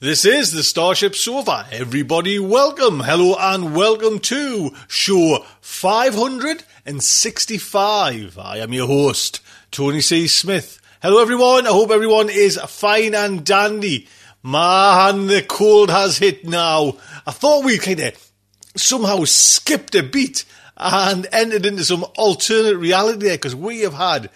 [0.00, 1.66] This is the Starship Sofa.
[1.72, 8.38] Everybody, welcome, hello, and welcome to show 565.
[8.38, 9.40] I am your host,
[9.72, 10.28] Tony C.
[10.28, 10.80] Smith.
[11.02, 11.66] Hello, everyone.
[11.66, 14.06] I hope everyone is fine and dandy.
[14.40, 16.96] Man, the cold has hit now.
[17.26, 18.30] I thought we kind of
[18.76, 20.44] somehow skipped a beat
[20.76, 24.30] and entered into some alternate reality there because we have had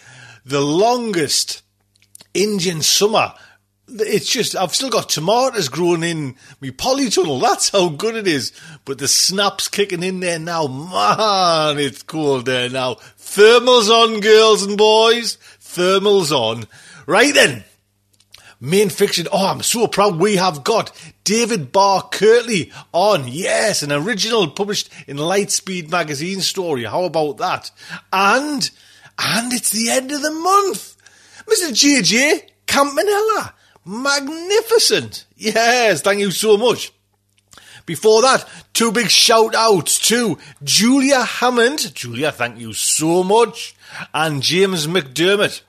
[0.44, 1.62] the longest
[2.34, 3.34] Indian summer.
[3.94, 7.40] It's just, I've still got tomatoes growing in my polytunnel.
[7.40, 8.52] That's how good it is.
[8.84, 10.66] But the snap's kicking in there now.
[10.66, 12.94] Man, it's cold there now.
[13.18, 15.36] Thermals on, girls and boys.
[15.60, 16.66] Thermals on.
[17.06, 17.64] Right then.
[18.60, 19.26] Main fiction.
[19.32, 20.92] Oh, I'm so proud we have got
[21.24, 23.27] David Barr Kirtley on.
[23.27, 26.84] Yes, an original published in Lightspeed magazine story.
[26.84, 27.72] How about that?
[28.12, 28.70] And,
[29.18, 30.96] and it's the end of the month.
[31.46, 31.70] Mr.
[31.72, 33.54] JJ Campanella.
[33.84, 35.27] Magnificent.
[35.36, 36.92] Yes, thank you so much.
[37.84, 41.94] Before that, two big shout outs to Julia Hammond.
[41.94, 43.74] Julia, thank you so much.
[44.14, 45.62] And James McDermott.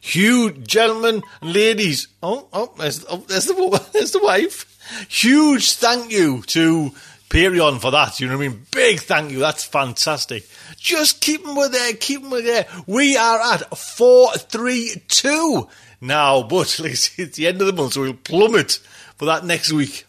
[0.00, 2.08] Huge gentlemen ladies.
[2.22, 4.66] Oh, oh, there's, oh, there's the there's the wife.
[5.10, 6.92] Huge thank you to
[7.28, 8.18] Patreon for that.
[8.18, 8.66] You know what I mean?
[8.72, 9.40] Big thank you.
[9.40, 10.48] That's fantastic.
[10.78, 11.92] Just keep them with there.
[11.92, 12.66] Keep them with there.
[12.86, 15.68] We are at four three two
[16.00, 18.72] now, but it's the end of the month, so we'll plummet
[19.16, 20.06] for that next week.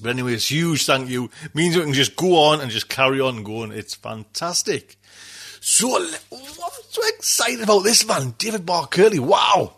[0.00, 1.30] But anyway, it's huge thank you.
[1.54, 3.70] Means we can just go on and just carry on going.
[3.70, 4.96] It's fantastic.
[5.60, 6.12] So, I'm
[6.90, 9.20] so excited about this man, David Barr Kirtley.
[9.20, 9.74] Wow.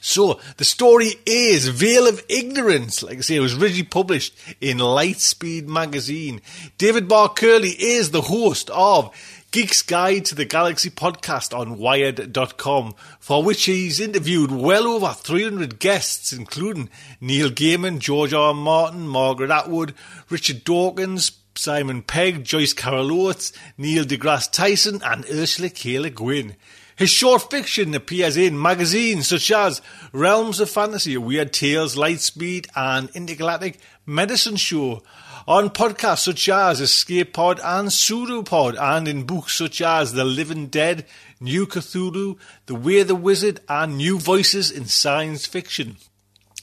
[0.00, 3.02] So, the story is Veil of Ignorance.
[3.02, 6.42] Like I say, it was originally published in Lightspeed magazine.
[6.76, 9.14] David Barr Kirtley is the host of
[9.50, 15.78] Geek's Guide to the Galaxy podcast on Wired.com, for which he's interviewed well over 300
[15.78, 18.48] guests, including Neil Gaiman, George R.
[18.48, 18.54] R.
[18.54, 19.94] Martin, Margaret Atwood,
[20.28, 25.98] Richard Dawkins, Simon Pegg, Joyce Carol Oates, Neil deGrasse Tyson, and Ursula K.
[25.98, 26.54] Le Guin.
[26.94, 29.80] His short fiction appears in magazines such as
[30.12, 35.02] Realms of Fantasy, Weird Tales, Lightspeed, and Intergalactic Medicine Show.
[35.48, 40.66] On podcasts such as Escape Pod and Pseudopod, and in books such as The Living
[40.66, 41.06] Dead,
[41.40, 42.36] New Cthulhu,
[42.66, 45.96] The Way the Wizard, and New Voices in Science Fiction.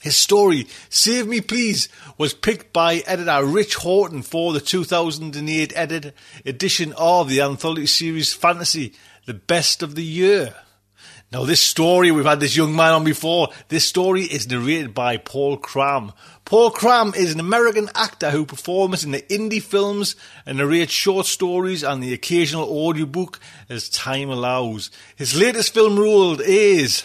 [0.02, 6.14] His story, Save Me Please, was picked by editor Rich Horton for the 2008 edit
[6.44, 10.54] edition of the anthology series Fantasy, The Best of the Year.
[11.32, 13.48] Now, this story, we've had this young man on before.
[13.68, 16.12] This story is narrated by Paul Cram.
[16.44, 20.14] Paul Cram is an American actor who performs in the indie films
[20.46, 24.92] and narrates short stories and the occasional audiobook as time allows.
[25.16, 27.02] His latest film role is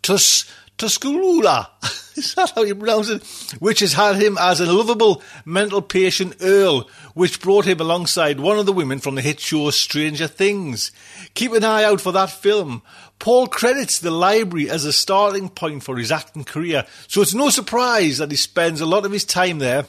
[0.00, 1.68] Tus Tusculula.
[2.16, 3.22] Is that how you pronounce it?
[3.60, 8.58] Which has had him as a lovable mental patient Earl, which brought him alongside one
[8.58, 10.92] of the women from the hit show Stranger Things.
[11.34, 12.82] Keep an eye out for that film.
[13.18, 17.50] Paul credits the library as a starting point for his acting career, so it's no
[17.50, 19.86] surprise that he spends a lot of his time there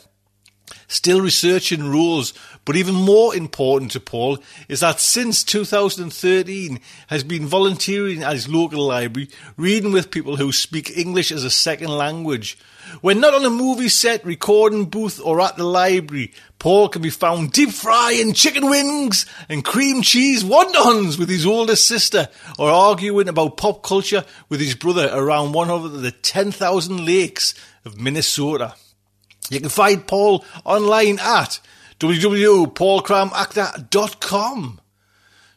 [0.87, 2.33] still researching rules.
[2.65, 8.49] But even more important to Paul is that since 2013 has been volunteering at his
[8.49, 12.57] local library, reading with people who speak English as a second language.
[13.01, 17.09] When not on a movie set, recording booth, or at the library, Paul can be
[17.09, 23.27] found deep frying chicken wings and cream cheese wontons with his older sister, or arguing
[23.27, 27.53] about pop culture with his brother around one of the 10,000 lakes
[27.83, 28.75] of Minnesota.
[29.49, 31.59] You can find Paul online at
[31.99, 34.81] www.paulcramactor.com.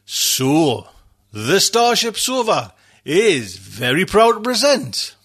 [0.05, 0.87] So,
[1.31, 2.73] the Starship Sofa
[3.05, 5.15] is very proud to present.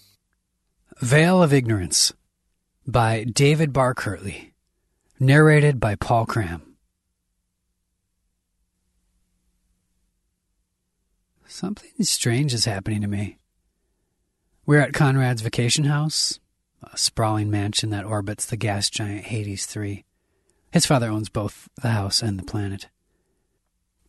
[0.99, 2.11] Veil of Ignorance
[2.85, 3.95] by David Barr.
[5.19, 6.61] Narrated by Paul Cram.
[11.47, 13.37] Something strange is happening to me.
[14.65, 16.39] We're at Conrad's vacation house,
[16.83, 20.03] a sprawling mansion that orbits the gas giant Hades 3.
[20.71, 22.87] His father owns both the house and the planet.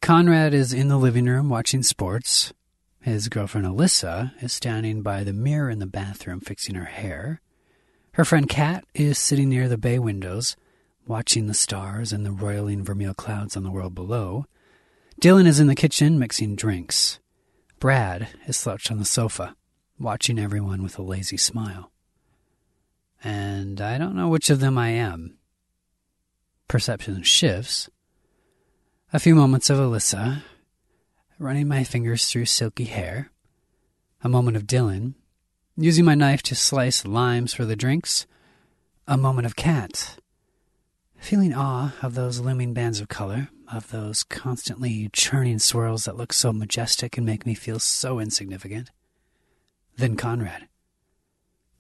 [0.01, 2.53] Conrad is in the living room watching sports.
[3.01, 7.41] His girlfriend Alyssa is standing by the mirror in the bathroom fixing her hair.
[8.13, 10.57] Her friend Kat is sitting near the bay windows,
[11.07, 14.47] watching the stars and the roiling vermeil clouds on the world below.
[15.21, 17.19] Dylan is in the kitchen mixing drinks.
[17.81, 19.55] Brad is slouched on the sofa,
[19.99, 21.91] watching everyone with a lazy smile.
[23.23, 25.39] And I don't know which of them I am.
[26.69, 27.89] Perception shifts.
[29.13, 30.43] A few moments of Alyssa,
[31.39, 33.31] running my fingers through silky hair.
[34.23, 35.15] A moment of Dylan,
[35.77, 38.27] using my knife to slice limes for the drinks.
[39.07, 40.17] A moment of Kat,
[41.17, 46.33] feeling awe of those looming bands of color, of those constantly churning swirls that look
[46.33, 48.91] so majestic and make me feel so insignificant.
[49.97, 50.69] Then Conrad.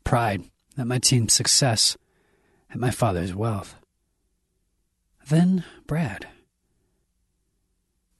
[0.04, 0.44] Pride
[0.78, 1.96] at my team's success,
[2.70, 3.74] at my father's wealth.
[5.28, 6.26] Then Brad.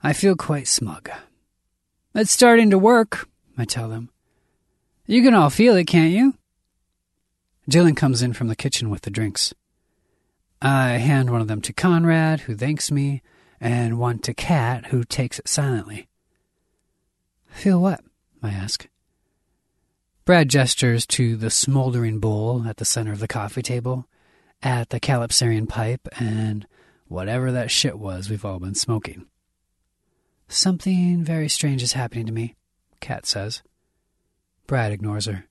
[0.03, 1.11] I feel quite smug.
[2.15, 4.11] It's starting to work, I tell them.
[5.07, 6.35] You can all feel it, can't you?
[7.71, 9.55] Dylan comes in from the kitchen with the drinks.
[10.61, 13.23] I hand one of them to Conrad, who thanks me,
[13.61, 16.09] and one to Kat, who takes it silently.
[17.47, 18.01] Feel what?
[18.43, 18.89] I ask.
[20.29, 24.07] Brad gestures to the smoldering bowl at the center of the coffee table,
[24.63, 26.67] at the Calypsarian pipe, and
[27.07, 29.25] whatever that shit was we've all been smoking.
[30.47, 32.57] Something very strange is happening to me,
[33.01, 33.63] Kat says.
[34.67, 35.47] Brad ignores her.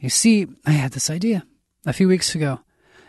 [0.00, 1.46] You see, I had this idea
[1.86, 2.60] a few weeks ago.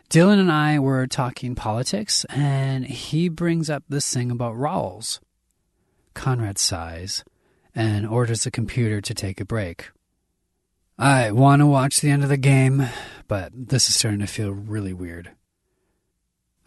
[0.10, 5.20] Dylan and I were talking politics, and he brings up this thing about Rawls.
[6.14, 7.26] Conrad sighs
[7.76, 9.90] and orders the computer to take a break.
[11.00, 12.88] I want to watch the end of the game,
[13.28, 15.30] but this is starting to feel really weird.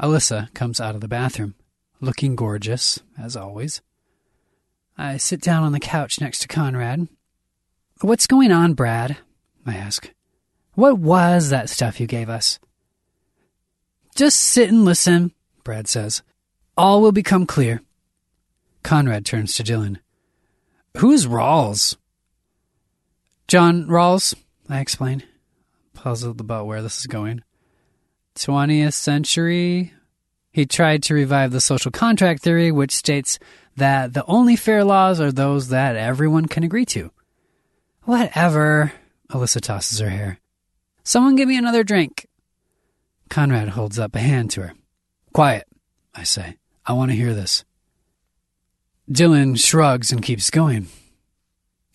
[0.00, 1.56] Alyssa comes out of the bathroom,
[2.00, 3.82] looking gorgeous, as always.
[4.96, 7.08] I sit down on the couch next to Conrad.
[8.02, 9.16] What's going on, Brad?
[9.66, 10.12] I ask.
[10.74, 12.60] What was that stuff you gave us?
[14.14, 15.32] Just sit and listen,
[15.64, 16.22] Brad says.
[16.76, 17.82] All will become clear.
[18.84, 19.96] Conrad turns to Dylan.
[20.98, 21.96] Who's Rawls?
[23.50, 24.37] John Rawls,
[24.69, 25.25] I explain,
[25.93, 27.43] puzzled about where this is going.
[28.37, 29.93] 20th century?
[30.52, 33.41] He tried to revive the social contract theory, which states
[33.75, 37.11] that the only fair laws are those that everyone can agree to.
[38.05, 38.93] Whatever,
[39.32, 40.38] Alyssa tosses her hair.
[41.02, 42.29] Someone give me another drink.
[43.31, 44.75] Conrad holds up a hand to her.
[45.32, 45.67] Quiet,
[46.14, 46.56] I say.
[46.87, 47.64] I want to hear this.
[49.11, 50.87] Dylan shrugs and keeps going.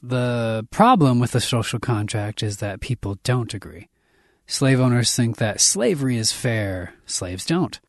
[0.08, 3.90] The problem with the social contract is that people don't agree.
[4.46, 7.80] Slave owners think that slavery is fair, slaves don't.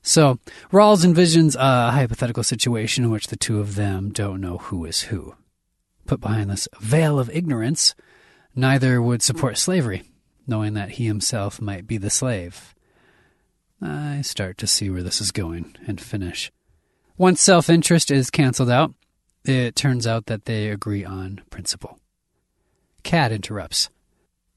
[0.00, 0.38] So,
[0.70, 5.02] Rawls envisions a hypothetical situation in which the two of them don't know who is
[5.02, 5.34] who.
[6.06, 7.96] Put behind this veil of ignorance,
[8.54, 10.04] neither would support slavery,
[10.46, 12.76] knowing that he himself might be the slave.
[13.82, 16.52] I start to see where this is going and finish.
[17.18, 18.94] Once self interest is canceled out,
[19.44, 21.98] it turns out that they agree on principle.
[23.02, 23.88] Kat interrupts.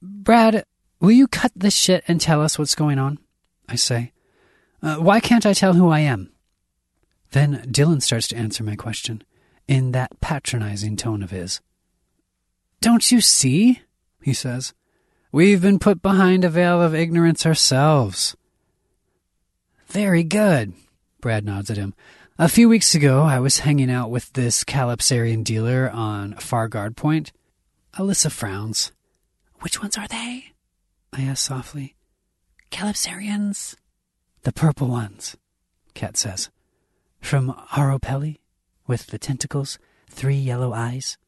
[0.02, 0.66] Brad,
[1.00, 3.20] will you cut this shit and tell us what's going on?
[3.70, 4.12] I say.
[4.82, 6.32] Uh, why can't I tell who I am?
[7.32, 9.24] Then Dylan starts to answer my question
[9.68, 11.62] in that patronizing tone of his.
[12.82, 13.82] Don't you see?
[14.22, 14.74] he says.
[15.32, 18.36] We've been put behind a veil of ignorance ourselves.
[19.88, 20.74] Very good,
[21.22, 21.94] Brad nods at him.
[22.40, 26.98] A few weeks ago, I was hanging out with this Calypsarian dealer on Far Guard
[26.98, 27.32] Point.
[27.94, 28.92] Alyssa frowns.
[29.60, 30.46] Which ones are they?
[31.14, 31.96] I ask softly.
[32.72, 33.76] Calypsarians?
[34.42, 35.38] The purple ones,
[35.94, 36.50] Kat says.
[37.22, 38.40] From Aropelli,
[38.88, 39.78] with the tentacles,
[40.10, 41.20] three yellow eyes.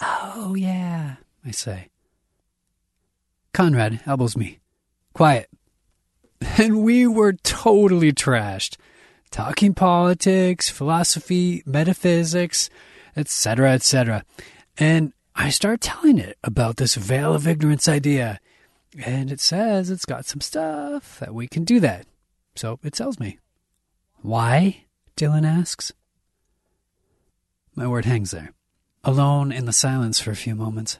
[0.00, 1.88] Oh, yeah, I say.
[3.52, 4.60] Conrad elbows me.
[5.14, 5.50] Quiet.
[6.58, 8.76] And we were totally trashed.
[9.36, 12.70] Talking politics, philosophy, metaphysics,
[13.14, 14.24] etc., etc.
[14.78, 18.40] And I start telling it about this veil of ignorance idea.
[19.04, 22.06] And it says it's got some stuff that we can do that.
[22.54, 23.38] So it tells me.
[24.22, 24.86] Why?
[25.18, 25.92] Dylan asks.
[27.74, 28.54] My word hangs there,
[29.04, 30.98] alone in the silence for a few moments.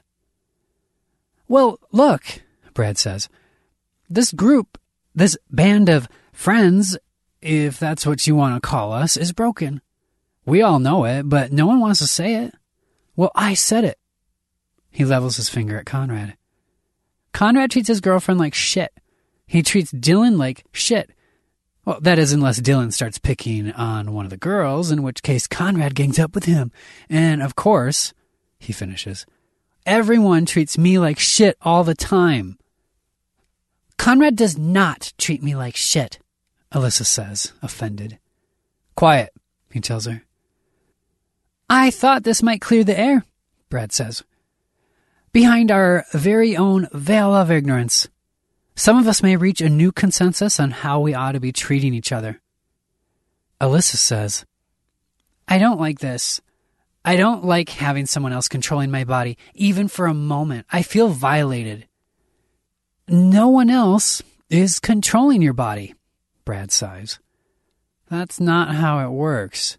[1.47, 2.43] Well, look,
[2.75, 3.29] Brad says.
[4.07, 4.77] This group,
[5.15, 6.95] this band of friends,
[7.41, 9.81] if that's what you want to call us, is broken.
[10.45, 12.53] We all know it, but no one wants to say it.
[13.15, 13.97] Well, I said it.
[14.89, 16.35] He levels his finger at Conrad.
[17.33, 18.91] Conrad treats his girlfriend like shit.
[19.45, 21.11] He treats Dylan like shit.
[21.85, 25.47] Well, that is, unless Dylan starts picking on one of the girls, in which case
[25.47, 26.71] Conrad gangs up with him.
[27.09, 28.13] And of course,
[28.59, 29.25] he finishes,
[29.85, 32.57] everyone treats me like shit all the time.
[33.97, 36.19] Conrad does not treat me like shit,
[36.73, 38.19] Alyssa says, offended.
[38.95, 39.33] Quiet,
[39.71, 40.23] he tells her.
[41.69, 43.25] I thought this might clear the air,
[43.69, 44.23] Brad says.
[45.31, 48.07] Behind our very own veil of ignorance,
[48.75, 51.93] some of us may reach a new consensus on how we ought to be treating
[51.93, 52.41] each other.
[53.59, 54.45] Alyssa says,
[55.47, 56.41] I don't like this.
[57.03, 60.65] I don't like having someone else controlling my body, even for a moment.
[60.71, 61.87] I feel violated.
[63.07, 65.95] No one else is controlling your body,
[66.47, 67.19] Brad sighs.
[68.09, 69.77] That's not how it works.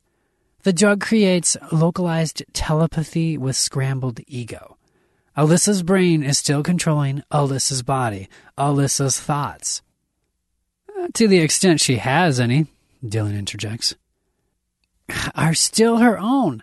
[0.64, 4.76] The drug creates localized telepathy with scrambled ego.
[5.34, 9.80] Alyssa's brain is still controlling Alyssa's body, Alyssa's thoughts.
[10.94, 12.66] Uh, to the extent she has any,
[13.02, 13.94] Dylan interjects,
[15.34, 16.62] are still her own.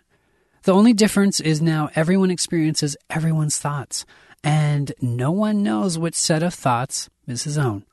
[0.66, 4.06] The only difference is now everyone experiences everyone's thoughts,
[4.44, 7.86] and no one knows which set of thoughts is his own.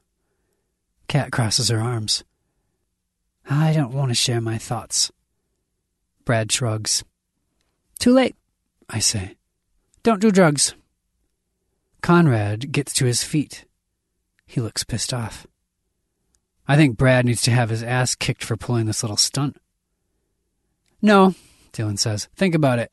[1.08, 2.24] Kat crosses her arms.
[3.48, 5.10] I don't want to share my thoughts.
[6.24, 7.04] Brad shrugs.
[7.98, 8.36] Too late,
[8.88, 9.36] I say.
[10.02, 10.74] Don't do drugs.
[12.00, 13.64] Conrad gets to his feet.
[14.46, 15.46] He looks pissed off.
[16.66, 19.56] I think Brad needs to have his ass kicked for pulling this little stunt.
[21.00, 21.34] No,
[21.72, 22.28] Dylan says.
[22.36, 22.92] Think about it.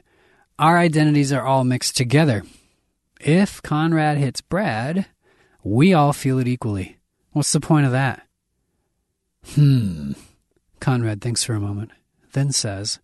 [0.57, 2.43] Our identities are all mixed together.
[3.19, 5.07] If Conrad hits Brad,
[5.63, 6.98] we all feel it equally.
[7.31, 8.25] What's the point of that?
[9.53, 10.13] Hmm.
[10.79, 11.91] Conrad thinks for a moment,
[12.33, 12.99] then says,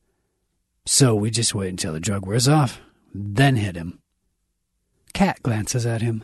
[0.86, 2.80] So we just wait until the drug wears off,
[3.14, 4.00] then hit him.
[5.14, 6.24] Kat glances at him.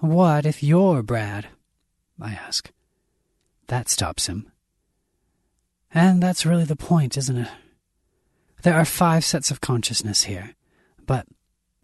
[0.00, 1.48] What if you're Brad?
[2.20, 2.70] I ask.
[3.68, 4.50] That stops him.
[5.92, 7.48] And that's really the point, isn't it?
[8.62, 10.54] There are five sets of consciousness here,
[11.06, 11.26] but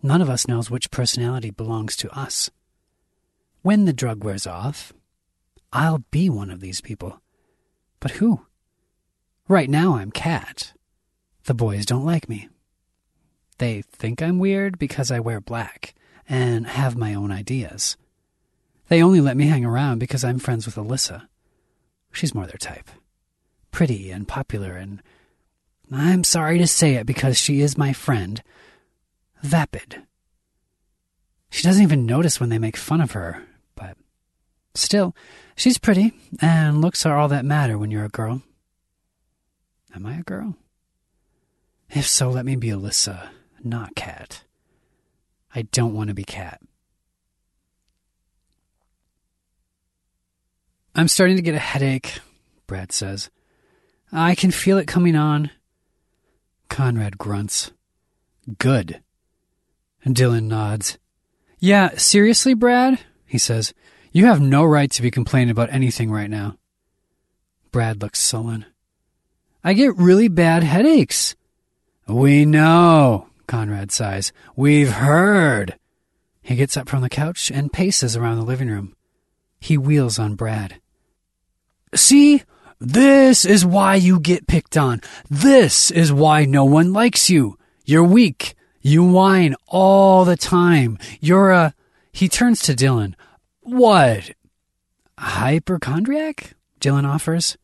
[0.03, 2.51] none of us knows which personality belongs to us.
[3.63, 4.93] When the drug wears off,
[5.73, 7.21] I'll be one of these people.
[8.01, 8.47] But who?
[9.49, 10.73] Right now I'm Kat.
[11.45, 12.49] The boys don't like me.
[13.59, 15.95] They think I'm weird because I wear black
[16.27, 17.99] and have my own ideas.
[18.89, 21.27] They only let me hang around because I'm friends with Alyssa.
[22.13, 22.89] She's more their type.
[23.71, 25.03] Pretty and popular, and
[25.93, 28.43] I'm sorry to say it because she is my friend,
[29.43, 30.03] vapid.
[31.51, 33.45] She doesn't even notice when they make fun of her,
[34.75, 35.15] still,
[35.57, 38.43] she's pretty, and looks are all that matter when you're a girl.
[39.95, 40.57] Am I a girl?
[41.91, 43.31] If so, let me be Alyssa
[43.65, 44.43] not Kat.
[45.55, 46.61] I don't want to be Kat.
[50.95, 52.21] I'm starting to get a headache,
[52.67, 53.31] Brad says.
[54.13, 55.51] I can feel it coming on.
[56.69, 57.71] Conrad grunts.
[58.59, 59.01] Good.
[60.05, 60.99] Dylan nods.
[61.59, 62.99] Yeah, seriously, Brad?
[63.27, 63.73] He says.
[64.13, 66.57] You have no right to be complaining about anything right now.
[67.71, 68.67] Brad looks sullen.
[69.63, 71.37] I get really bad headaches.
[72.09, 74.33] We know, Conrad sighs.
[74.57, 75.77] We've heard.
[76.43, 78.97] He gets up from the couch and paces around the living room.
[79.61, 80.81] He wheels on Brad.
[81.95, 82.43] See?
[82.81, 85.03] This is why you get picked on.
[85.29, 87.59] This is why no one likes you.
[87.85, 88.55] You're weak.
[88.81, 90.99] You whine all the time.
[91.21, 91.75] You're a.
[92.11, 93.15] He turns to Dylan.
[93.71, 94.31] What?
[95.19, 96.55] Hypochondriac?
[96.81, 97.57] Dylan offers.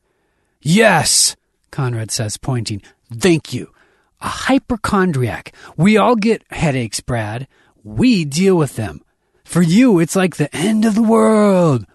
[0.61, 1.37] Yes,
[1.71, 2.83] Conrad says, pointing.
[3.13, 3.73] Thank you
[4.21, 5.53] a hypochondriac.
[5.77, 7.47] We all get headaches, Brad.
[7.85, 9.03] We deal with them.
[9.45, 11.87] For you, it's like the end of the world.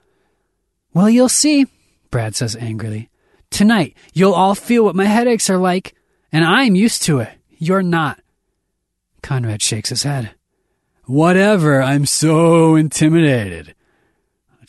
[0.93, 1.67] Well, you'll see,
[2.09, 3.09] Brad says angrily.
[3.49, 5.93] Tonight, you'll all feel what my headaches are like,
[6.31, 7.29] and I'm used to it.
[7.49, 8.21] You're not.
[9.21, 10.31] Conrad shakes his head.
[11.05, 13.75] Whatever, I'm so intimidated.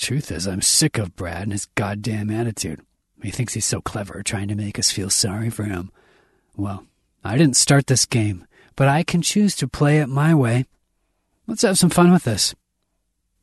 [0.02, 2.80] Truth is, I'm sick of Brad and his goddamn attitude.
[3.23, 5.92] He thinks he's so clever, trying to make us feel sorry for him.
[6.56, 6.85] Well,
[7.23, 8.44] I didn't start this game,
[8.75, 10.66] but I can choose to play it my way.
[11.47, 12.52] Let's have some fun with this.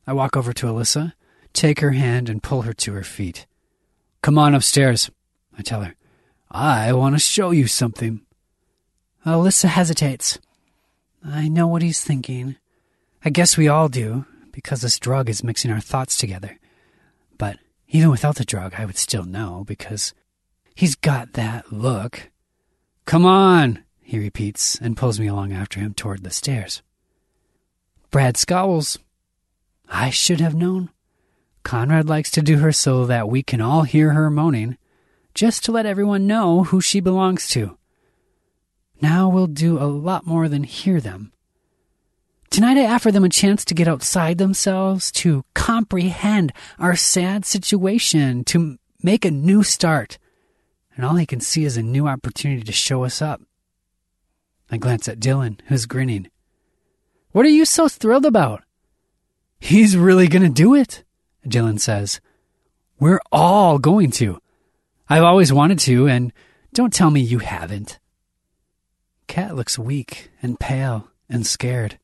[0.06, 1.14] I walk over to Alyssa,
[1.54, 3.46] take her hand, and pull her to her feet.
[4.20, 5.10] Come on upstairs,
[5.56, 5.94] I tell her.
[6.50, 8.20] I want to show you something.
[9.24, 10.38] Alyssa hesitates.
[11.24, 12.56] I know what he's thinking.
[13.24, 16.58] I guess we all do, because this drug is mixing our thoughts together.
[17.38, 20.14] But even without the drug, I would still know, because
[20.74, 22.30] he's got that look.
[23.04, 26.82] Come on, he repeats and pulls me along after him toward the stairs.
[28.10, 28.98] Brad scowls.
[29.88, 30.90] I should have known.
[31.62, 34.76] Conrad likes to do her so that we can all hear her moaning,
[35.34, 37.76] just to let everyone know who she belongs to.
[39.00, 41.32] Now we'll do a lot more than hear them.
[42.50, 48.42] Tonight I offer them a chance to get outside themselves, to comprehend our sad situation,
[48.46, 50.18] to make a new start.
[50.96, 53.40] And all they can see is a new opportunity to show us up.
[54.68, 56.28] I glance at Dylan, who's grinning.
[57.30, 58.64] What are you so thrilled about?
[59.60, 61.04] He's really going to do it,
[61.46, 62.20] Dylan says.
[62.98, 64.40] We're all going to.
[65.08, 66.32] I've always wanted to, and
[66.74, 68.00] don't tell me you haven't.
[69.28, 71.99] Kat looks weak and pale and scared.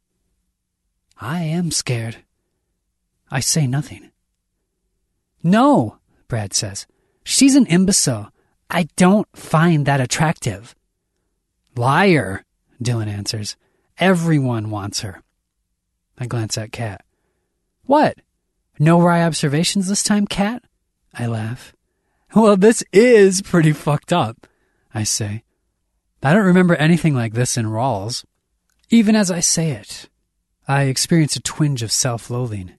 [1.20, 2.18] I am scared.
[3.30, 4.10] I say nothing.
[5.42, 6.86] No, Brad says.
[7.24, 8.30] She's an imbecile.
[8.68, 10.74] I don't find that attractive.
[11.76, 12.44] Liar,
[12.82, 13.56] Dylan answers.
[13.98, 15.22] Everyone wants her.
[16.18, 17.04] I glance at Kat.
[17.84, 18.18] What?
[18.78, 20.62] No wry observations this time, Kat?
[21.14, 21.74] I laugh.
[22.34, 24.46] Well, this is pretty fucked up,
[24.92, 25.44] I say.
[26.22, 28.24] I don't remember anything like this in Rawls.
[28.90, 30.08] Even as I say it,
[30.68, 32.72] I experience a twinge of self loathing.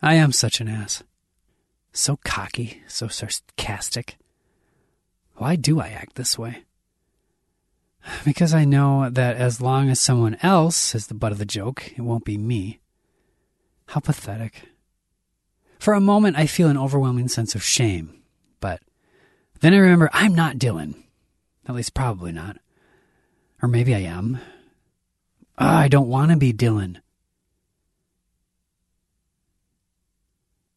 [0.00, 1.02] I am such an ass.
[1.92, 4.16] So cocky, so sarcastic.
[5.36, 6.64] Why do I act this way?
[8.24, 11.92] Because I know that as long as someone else is the butt of the joke,
[11.96, 12.80] it won't be me.
[13.86, 14.62] How pathetic.
[15.78, 18.22] For a moment, I feel an overwhelming sense of shame,
[18.60, 18.80] but
[19.60, 20.94] then I remember I'm not Dylan.
[21.68, 22.56] At least, probably not.
[23.62, 24.40] Or maybe I am.
[25.58, 26.98] Oh, I don't want to be Dylan.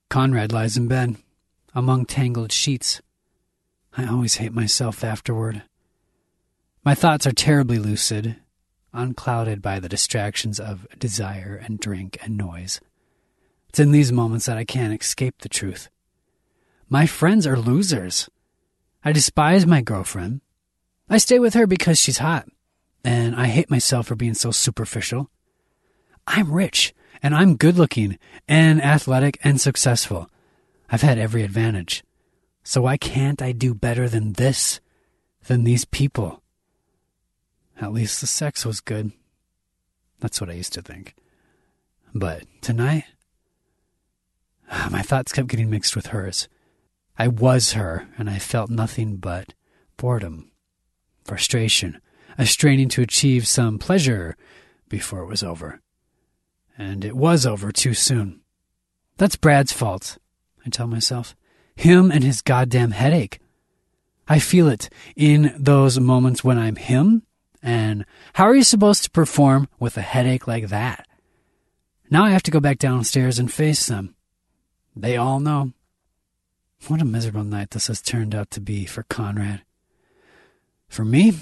[0.10, 1.18] Conrad lies in bed,
[1.74, 3.02] among tangled sheets.
[3.98, 5.64] I always hate myself afterward.
[6.84, 8.38] My thoughts are terribly lucid,
[8.94, 12.80] unclouded by the distractions of desire and drink and noise.
[13.70, 15.90] It's in these moments that I can't escape the truth.
[16.88, 18.30] My friends are losers.
[19.04, 20.42] I despise my girlfriend.
[21.10, 22.48] I stay with her because she's hot,
[23.06, 25.30] and I hate myself for being so superficial.
[26.26, 30.28] I'm rich, and I'm good looking, and athletic, and successful.
[30.90, 32.04] I've had every advantage.
[32.64, 34.80] So why can't I do better than this,
[35.46, 36.42] than these people?
[37.80, 39.12] At least the sex was good.
[40.20, 41.14] That's what I used to think.
[42.16, 43.04] But tonight,
[44.90, 46.48] my thoughts kept getting mixed with hers.
[47.20, 49.54] I was her, and I felt nothing but
[49.96, 50.52] boredom
[51.24, 52.02] frustration,
[52.38, 54.36] a straining to achieve some pleasure
[54.90, 55.82] before it was over.
[56.78, 58.42] And it was over too soon.
[59.18, 60.18] That's Brad's fault,
[60.66, 61.36] I tell myself.
[61.76, 63.40] Him and his goddamn headache.
[64.28, 67.24] I feel it in those moments when I'm him,
[67.62, 71.08] and how are you supposed to perform with a headache like that?
[72.10, 74.16] Now I have to go back downstairs and face them.
[74.96, 75.74] They all know.
[76.88, 79.62] What a miserable night this has turned out to be for Conrad.
[80.88, 81.34] For me,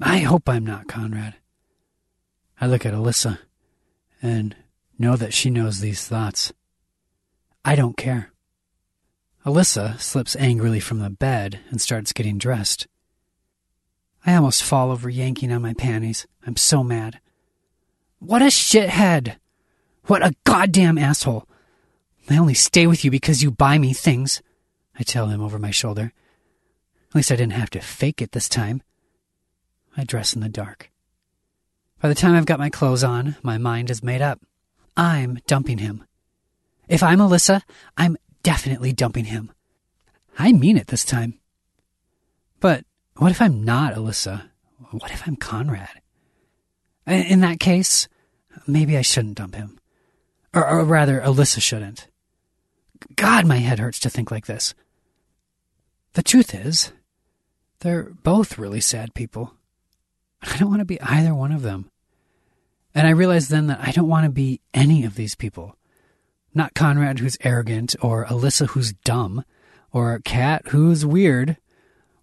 [0.00, 1.34] I hope I'm not Conrad.
[2.60, 3.38] I look at Alyssa
[4.22, 4.56] and
[4.98, 6.52] know that she knows these thoughts.
[7.64, 8.32] I don't care.
[9.44, 12.86] Alyssa slips angrily from the bed and starts getting dressed.
[14.24, 16.26] I almost fall over yanking on my panties.
[16.46, 17.20] I'm so mad.
[18.18, 19.36] What a shithead!
[20.06, 21.46] What a goddamn asshole!
[22.28, 24.42] I only stay with you because you buy me things,
[24.98, 26.12] I tell him over my shoulder.
[27.08, 28.82] At least I didn't have to fake it this time.
[29.96, 30.90] I dress in the dark.
[32.00, 34.40] By the time I've got my clothes on, my mind is made up.
[34.96, 36.04] I'm dumping him.
[36.88, 37.62] If I'm Alyssa,
[37.96, 39.52] I'm definitely dumping him.
[40.38, 41.38] I mean it this time.
[42.60, 42.84] But
[43.16, 44.48] what if I'm not Alyssa?
[44.90, 46.00] What if I'm Conrad?
[47.06, 48.08] In that case,
[48.66, 49.78] maybe I shouldn't dump him.
[50.54, 52.08] Or, or rather, Alyssa shouldn't.
[53.16, 54.74] God, my head hurts to think like this.
[56.14, 56.92] The truth is,
[57.80, 59.54] they're both really sad people.
[60.42, 61.90] I don't want to be either one of them.
[62.94, 65.76] And I realized then that I don't want to be any of these people.
[66.54, 69.44] Not Conrad, who's arrogant, or Alyssa, who's dumb,
[69.92, 71.56] or Kat, who's weird,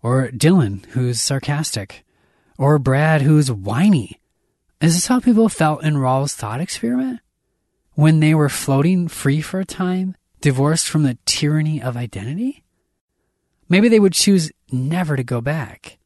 [0.01, 2.03] or Dylan, who's sarcastic,
[2.57, 4.19] or Brad, who's whiny.
[4.81, 7.21] Is this how people felt in Rawls' thought experiment?
[7.93, 12.63] When they were floating free for a time, divorced from the tyranny of identity?
[13.69, 15.96] Maybe they would choose never to go back.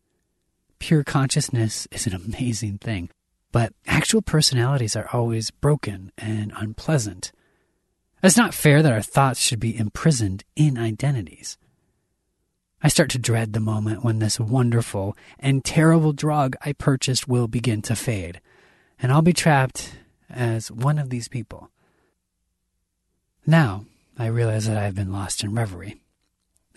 [0.82, 3.08] Pure consciousness is an amazing thing.
[3.52, 7.32] but actual personalities are always broken and unpleasant.
[8.24, 11.58] It's not fair that our thoughts should be imprisoned in identities.
[12.84, 17.48] I start to dread the moment when this wonderful and terrible drug I purchased will
[17.48, 18.42] begin to fade,
[19.00, 19.98] and I'll be trapped
[20.30, 21.70] as one of these people.
[23.46, 23.86] Now,
[24.18, 26.02] I realize that I have been lost in reverie,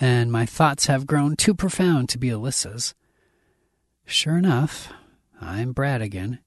[0.01, 2.95] and my thoughts have grown too profound to be Alyssa's.
[4.07, 4.93] Sure enough,
[5.41, 6.41] I'm Brad again.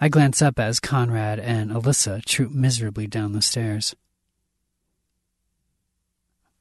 [0.00, 3.94] I glance up as Conrad and Alyssa troop miserably down the stairs.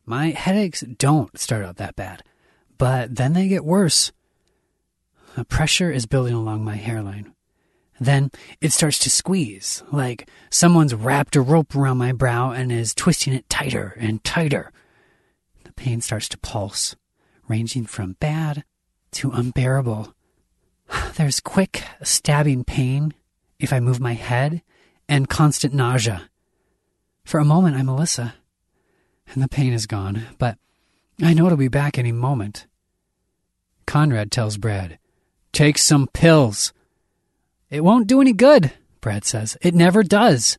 [0.05, 2.23] My headaches don't start out that bad,
[2.77, 4.11] but then they get worse.
[5.35, 7.33] A pressure is building along my hairline.
[7.99, 8.29] Then
[8.61, 13.33] it starts to squeeze, like someone's wrapped a rope around my brow and is twisting
[13.33, 14.71] it tighter and tighter.
[15.63, 16.95] The pain starts to pulse,
[17.47, 18.63] ranging from bad
[19.15, 20.13] to unbearable.
[21.15, 23.13] There's quick, stabbing pain
[23.60, 24.62] if I move my head
[25.10, 26.30] and constant nausea.
[27.23, 28.34] For a moment, I'm Alyssa
[29.34, 30.58] and the pain is gone, but
[31.21, 32.67] I know it'll be back any moment.
[33.86, 34.99] Conrad tells Brad,
[35.51, 36.73] Take some pills.
[37.69, 39.58] It won't do any good, Brad says.
[39.62, 40.58] It never does.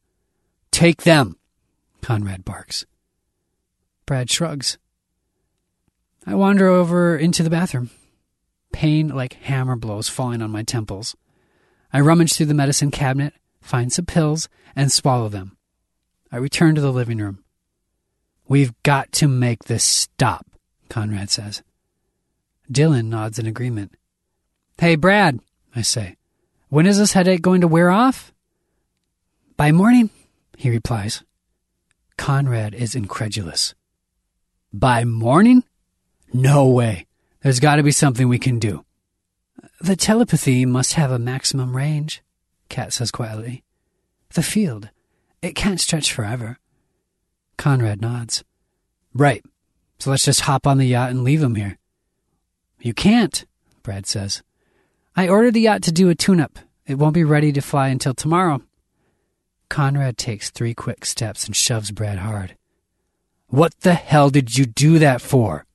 [0.71, 1.37] Take them,
[2.03, 2.87] Conrad barks.
[4.07, 4.79] Brad shrugs.
[6.27, 7.91] I wander over into the bathroom,
[8.73, 11.17] pain like hammer blows falling on my temples.
[11.93, 15.57] I rummage through the medicine cabinet, find some pills, and swallow them.
[16.31, 17.45] I return to the living room.
[18.49, 20.47] We've got to make this stop,
[20.89, 21.63] Conrad says.
[22.71, 23.95] Dylan nods in agreement.
[24.79, 25.41] Hey, Brad,
[25.75, 26.17] I say,
[26.69, 28.33] when is this headache going to wear off?
[29.57, 30.11] By morning,
[30.57, 31.23] he replies.
[32.19, 33.75] Conrad is incredulous.
[34.73, 35.65] By morning?
[36.33, 37.06] No way.
[37.47, 38.85] There's got to be something we can do.
[39.81, 42.21] The telepathy must have a maximum range,
[42.69, 43.63] Kat says quietly.
[44.35, 44.91] The field.
[45.43, 46.59] It can't stretch forever.
[47.57, 48.43] Conrad nods.
[49.15, 49.45] Right.
[50.01, 51.79] So let's just hop on the yacht and leave him here.
[52.81, 53.47] You can't,
[53.85, 54.43] Brad says.
[55.15, 56.59] I ordered the yacht to do a tune up.
[56.85, 58.61] It won't be ready to fly until tomorrow.
[59.69, 62.57] Conrad takes three quick steps and shoves Brad hard.
[63.47, 65.66] What the hell did you do that for?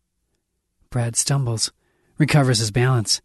[0.91, 1.71] Brad stumbles,
[2.17, 3.21] recovers his balance.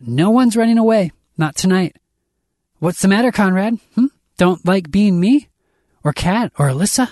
[0.00, 1.10] No one's running away.
[1.36, 1.96] Not tonight.
[2.78, 3.80] What's the matter, Conrad?
[3.96, 4.06] Hmm?
[4.38, 5.48] Don't like being me?
[6.04, 6.52] Or Kat?
[6.60, 7.10] Or Alyssa?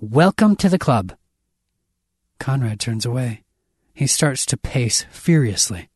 [0.00, 1.16] Welcome to the club.
[2.38, 3.42] Conrad turns away.
[3.92, 5.88] He starts to pace furiously.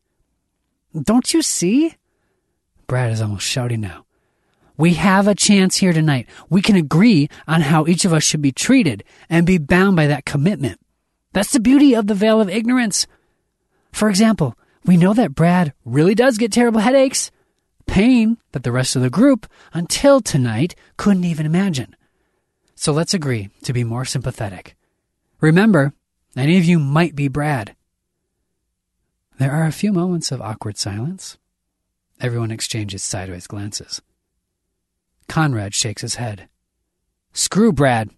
[1.01, 1.95] Don't you see?
[2.89, 4.07] Brad is almost shouting now.
[4.77, 6.27] We have a chance here tonight.
[6.49, 10.09] We can agree on how each of us should be treated and be bound by
[10.09, 10.81] that commitment.
[11.33, 13.07] That's the beauty of the veil of ignorance.
[13.93, 17.31] For example, we know that Brad really does get terrible headaches,
[17.87, 21.95] pain that the rest of the group, until tonight, couldn't even imagine.
[22.75, 24.77] So let's agree to be more sympathetic.
[25.41, 25.93] Remember,
[26.37, 27.75] any of you might be Brad.
[29.39, 31.39] There are a few moments of awkward silence.
[32.21, 34.03] Everyone exchanges sideways glances.
[35.29, 36.49] Conrad shakes his head.
[37.33, 38.11] Screw Brad,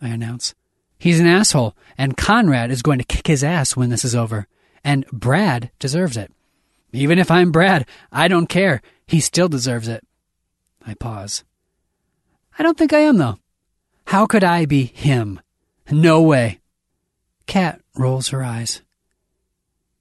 [0.00, 0.54] I announce.
[0.98, 4.46] He's an asshole, and Conrad is going to kick his ass when this is over.
[4.82, 6.32] And Brad deserves it.
[6.92, 8.82] Even if I'm Brad, I don't care.
[9.06, 10.04] He still deserves it.
[10.86, 11.44] I pause.
[12.58, 13.38] I don't think I am, though.
[14.06, 15.40] How could I be him?
[15.90, 16.60] No way.
[17.46, 18.82] Kat rolls her eyes.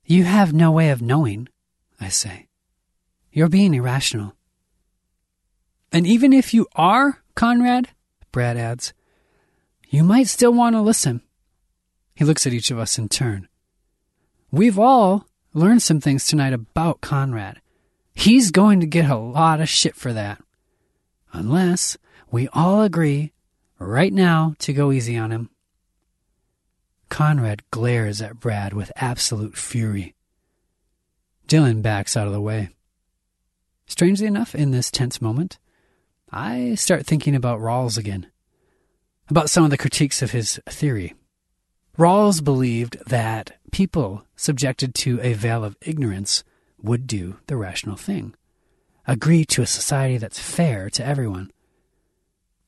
[0.06, 1.50] You have no way of knowing,
[2.00, 2.48] I say.
[3.32, 4.34] You're being irrational.
[5.92, 7.90] And even if you are, Conrad,
[8.32, 8.94] Brad adds,
[9.90, 11.22] you might still want to listen.
[12.16, 13.48] He looks at each of us in turn.
[14.52, 17.62] We've all learned some things tonight about Conrad.
[18.14, 20.42] He's going to get a lot of shit for that.
[21.32, 21.98] Unless
[22.32, 23.34] we all agree
[23.80, 25.50] right now to go easy on him.
[27.10, 30.16] Conrad glares at Brad with absolute fury.
[31.48, 32.70] Dylan backs out of the way.
[33.86, 35.60] Strangely enough, in this tense moment,
[36.30, 38.28] I start thinking about Rawls again,
[39.30, 41.14] about some of the critiques of his theory.
[41.98, 46.44] Rawls believed that people subjected to a veil of ignorance
[46.82, 48.36] would do the rational thing,
[49.08, 51.52] agree to a society that's fair to everyone,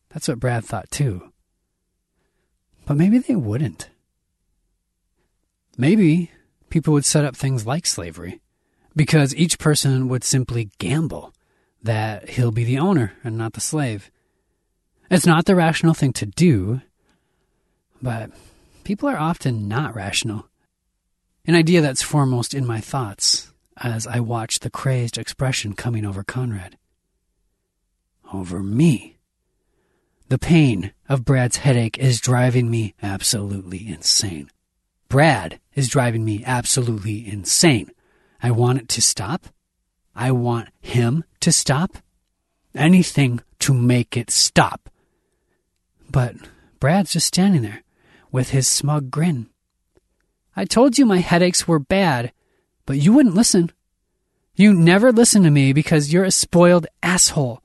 [0.09, 1.31] that's what Brad thought too.
[2.85, 3.89] But maybe they wouldn't.
[5.77, 6.31] Maybe
[6.69, 8.41] people would set up things like slavery
[8.95, 11.33] because each person would simply gamble
[11.81, 14.09] that he'll be the owner and not the slave.
[15.09, 16.81] It's not the rational thing to do,
[17.99, 18.29] but
[18.83, 20.47] people are often not rational.
[21.45, 26.23] An idea that's foremost in my thoughts as I watch the crazed expression coming over
[26.23, 26.77] Conrad.
[28.31, 29.17] Over me.
[30.27, 34.51] The pain of Brad's headache is driving me absolutely insane.
[35.07, 37.89] Brad is driving me absolutely insane.
[38.43, 39.47] I want it to stop.
[40.15, 41.97] I want him to stop.
[42.75, 44.87] Anything to make it stop.
[46.11, 46.35] But
[46.79, 47.83] Brad's just standing there
[48.31, 49.49] with his smug grin.
[50.55, 52.31] I told you my headaches were bad,
[52.85, 53.71] but you wouldn't listen.
[54.55, 57.63] You never listen to me because you're a spoiled asshole.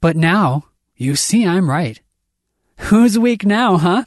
[0.00, 0.64] But now
[0.96, 2.00] you see I'm right.
[2.78, 4.04] Who's weak now, huh?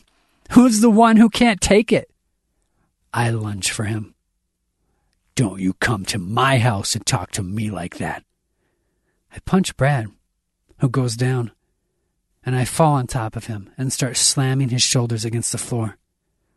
[0.52, 2.10] Who's the one who can't take it?
[3.14, 4.16] I lunge for him.
[5.36, 8.24] Don't you come to my house and talk to me like that.
[9.34, 10.08] I punch Brad,
[10.80, 11.52] who goes down,
[12.46, 15.98] and I fall on top of him and start slamming his shoulders against the floor.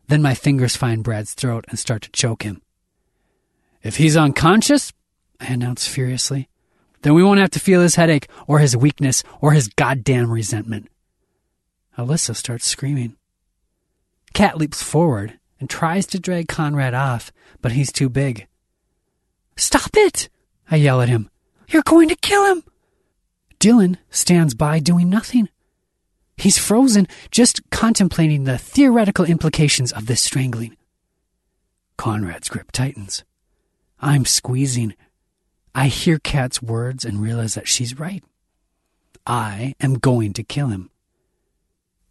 [0.09, 2.63] Then my fingers find Brad's throat and start to choke him.
[3.83, 4.93] If he's unconscious,
[5.41, 6.49] I announce furiously,
[7.03, 10.91] then we won't have to feel his headache or his weakness or his goddamn resentment.
[11.99, 13.17] Alyssa starts screaming.
[14.33, 18.47] Kat leaps forward and tries to drag Conrad off, but he's too big.
[19.57, 20.29] Stop it!
[20.71, 21.31] I yell at him.
[21.69, 22.65] You're going to kill him!
[23.61, 25.49] Dylan stands by doing nothing.
[26.37, 30.77] He's frozen, just contemplating the theoretical implications of this strangling.
[31.97, 33.25] Conrad's grip tightens.
[34.01, 34.95] I'm squeezing.
[35.75, 38.23] I hear Kat's words and realize that she's right.
[39.27, 40.91] I am going to kill him.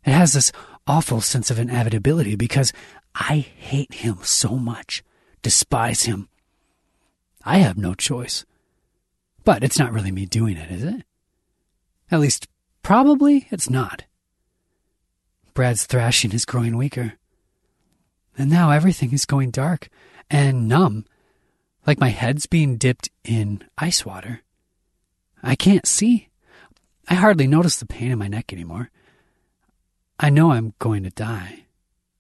[0.05, 0.51] It has this
[0.87, 2.73] awful sense of inevitability because
[3.15, 5.03] I hate him so much,
[5.41, 6.29] despise him.
[7.45, 8.45] I have no choice.
[9.43, 11.03] But it's not really me doing it, is it?
[12.09, 12.47] At least,
[12.81, 14.05] probably it's not.
[15.53, 17.13] Brad's thrashing is growing weaker.
[18.37, 19.89] And now everything is going dark
[20.29, 21.05] and numb,
[21.85, 24.41] like my head's being dipped in ice water.
[25.43, 26.29] I can't see.
[27.07, 28.89] I hardly notice the pain in my neck anymore.
[30.19, 31.65] I know I'm going to die,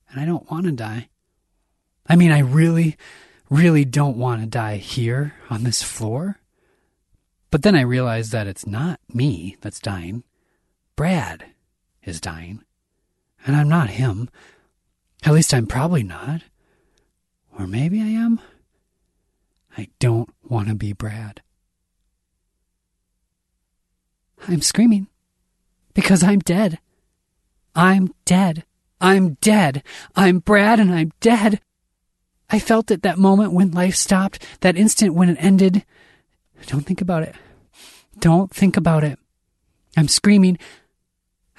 [0.09, 1.09] and I don't want to die.
[2.07, 2.97] I mean, I really,
[3.49, 6.39] really don't want to die here on this floor.
[7.49, 10.23] But then I realize that it's not me that's dying.
[10.95, 11.45] Brad
[12.03, 12.63] is dying.
[13.45, 14.29] And I'm not him.
[15.23, 16.41] At least I'm probably not.
[17.57, 18.39] Or maybe I am.
[19.77, 21.41] I don't want to be Brad.
[24.47, 25.07] I'm screaming
[25.93, 26.79] because I'm dead.
[27.75, 28.65] I'm dead.
[28.99, 29.83] I'm dead.
[30.15, 31.59] I'm Brad and I'm dead.
[32.49, 35.85] I felt it that moment when life stopped, that instant when it ended.
[36.67, 37.35] Don't think about it.
[38.19, 39.17] Don't think about it.
[39.97, 40.57] I'm screaming.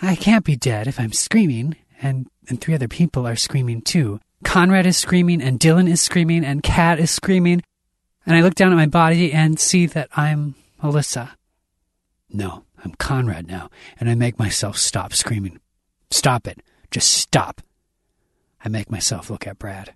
[0.02, 4.20] I can't be dead if I'm screaming, and, and three other people are screaming too.
[4.44, 7.62] Conrad is screaming, and Dylan is screaming, and Kat is screaming.
[8.26, 11.30] And I look down at my body and see that I'm Alyssa.
[12.30, 15.60] No, I'm Conrad now, and I make myself stop screaming.
[16.10, 16.60] Stop it.
[16.90, 17.60] Just stop.
[18.64, 19.94] I make myself look at Brad.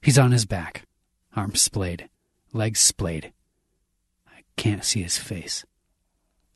[0.00, 0.82] He's on his back,
[1.36, 2.08] arms splayed,
[2.52, 3.32] legs splayed.
[4.26, 5.64] I can't see his face.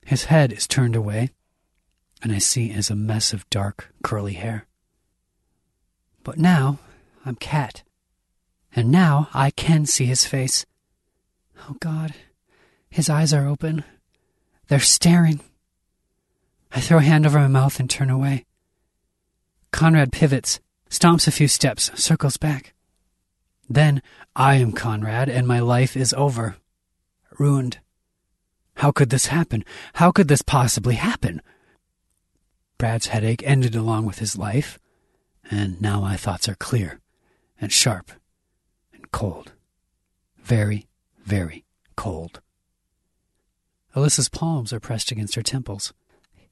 [0.04, 1.30] His head is turned away,
[2.22, 4.66] and I see is a mess of dark, curly hair.
[6.22, 6.78] But now
[7.24, 7.82] I'm Kat,
[8.74, 10.66] and now I can see his face.
[11.68, 12.14] Oh God,
[12.90, 13.84] his eyes are open.
[14.68, 15.40] They're staring.
[16.72, 18.44] I throw a hand over my mouth and turn away.
[19.70, 22.72] Conrad pivots, stomps a few steps, circles back.
[23.68, 24.02] Then
[24.34, 26.56] I am Conrad, and my life is over.
[27.38, 27.78] Ruined.
[28.76, 29.64] How could this happen?
[29.94, 31.42] How could this possibly happen?
[32.78, 34.78] Brad's headache ended along with his life,
[35.50, 37.00] and now my thoughts are clear
[37.60, 38.12] and sharp
[38.92, 39.52] and cold.
[40.38, 40.86] Very,
[41.24, 41.64] very
[41.96, 42.40] cold.
[43.94, 45.94] Alyssa's palms are pressed against her temples.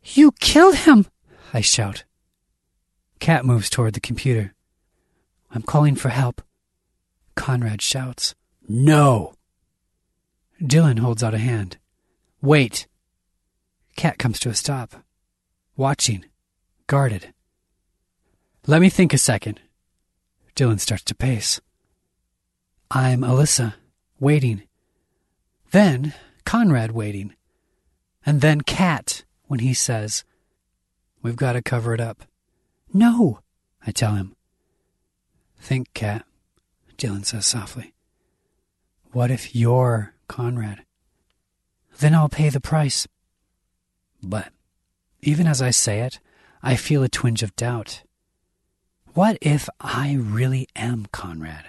[0.02, 1.06] You killed him!
[1.52, 2.04] I shout.
[3.20, 4.54] Kat moves toward the computer.
[5.50, 6.42] I'm calling for help.
[7.34, 8.34] Conrad shouts,
[8.66, 9.34] No!
[10.60, 11.76] Dylan holds out a hand.
[12.40, 12.87] Wait!
[13.96, 15.04] Kat comes to a stop,
[15.76, 16.24] watching,
[16.87, 17.32] guarded.
[18.66, 19.60] Let me think a second.
[20.56, 21.60] Dylan starts to pace.
[22.90, 23.74] I'm Alyssa,
[24.20, 24.62] waiting.
[25.70, 27.34] Then Conrad waiting.
[28.24, 30.24] And then Kat when he says,
[31.22, 32.24] We've got to cover it up.
[32.92, 33.40] No,
[33.87, 34.37] I tell him.
[35.58, 36.24] Think, Kat,
[36.96, 37.94] Dylan says softly.
[39.12, 40.84] What if you're Conrad?
[41.98, 43.06] Then I'll pay the price.
[44.22, 44.54] But
[45.24, 46.20] even as I say it,
[46.62, 48.02] I feel a twinge of doubt.
[49.14, 51.66] What if I really am Conrad?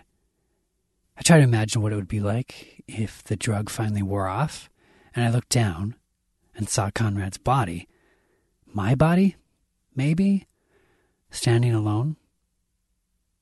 [1.18, 4.70] I try to imagine what it would be like if the drug finally wore off,
[5.16, 5.96] and I looked down
[6.56, 7.88] and saw Conrad's body.
[8.74, 9.38] My body?
[9.96, 10.48] Maybe?
[11.32, 12.18] Standing alone?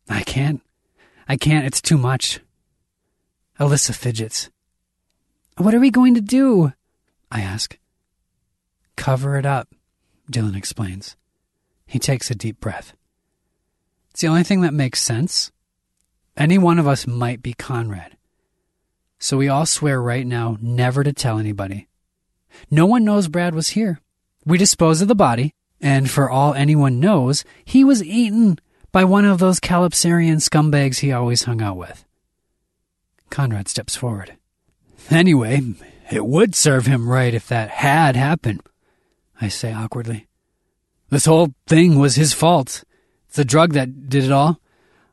[0.08, 0.62] I can't.
[1.28, 1.66] I can't.
[1.66, 2.40] It's too much.
[3.60, 4.52] Alyssa fidgets.
[5.58, 6.74] What are we going to do?
[7.32, 7.80] I ask.
[8.96, 9.74] Cover it up,
[10.32, 11.16] Dylan explains.
[11.86, 12.94] He takes a deep breath.
[14.12, 15.52] It's the only thing that makes sense.
[16.38, 18.18] Any one of us might be Conrad.
[19.20, 21.88] So we all swear right now never to tell anybody.
[22.70, 24.00] No one knows Brad was here.
[24.46, 28.60] We dispose of the body, and for all anyone knows, he was eaten
[28.92, 32.06] by one of those Calypsarian scumbags he always hung out with.
[33.30, 34.38] Conrad steps forward.
[35.10, 35.62] Anyway,
[36.12, 38.62] it would serve him right if that had happened,
[39.40, 40.28] I say awkwardly.
[41.10, 42.84] This whole thing was his fault.
[43.28, 44.60] It's the drug that did it all.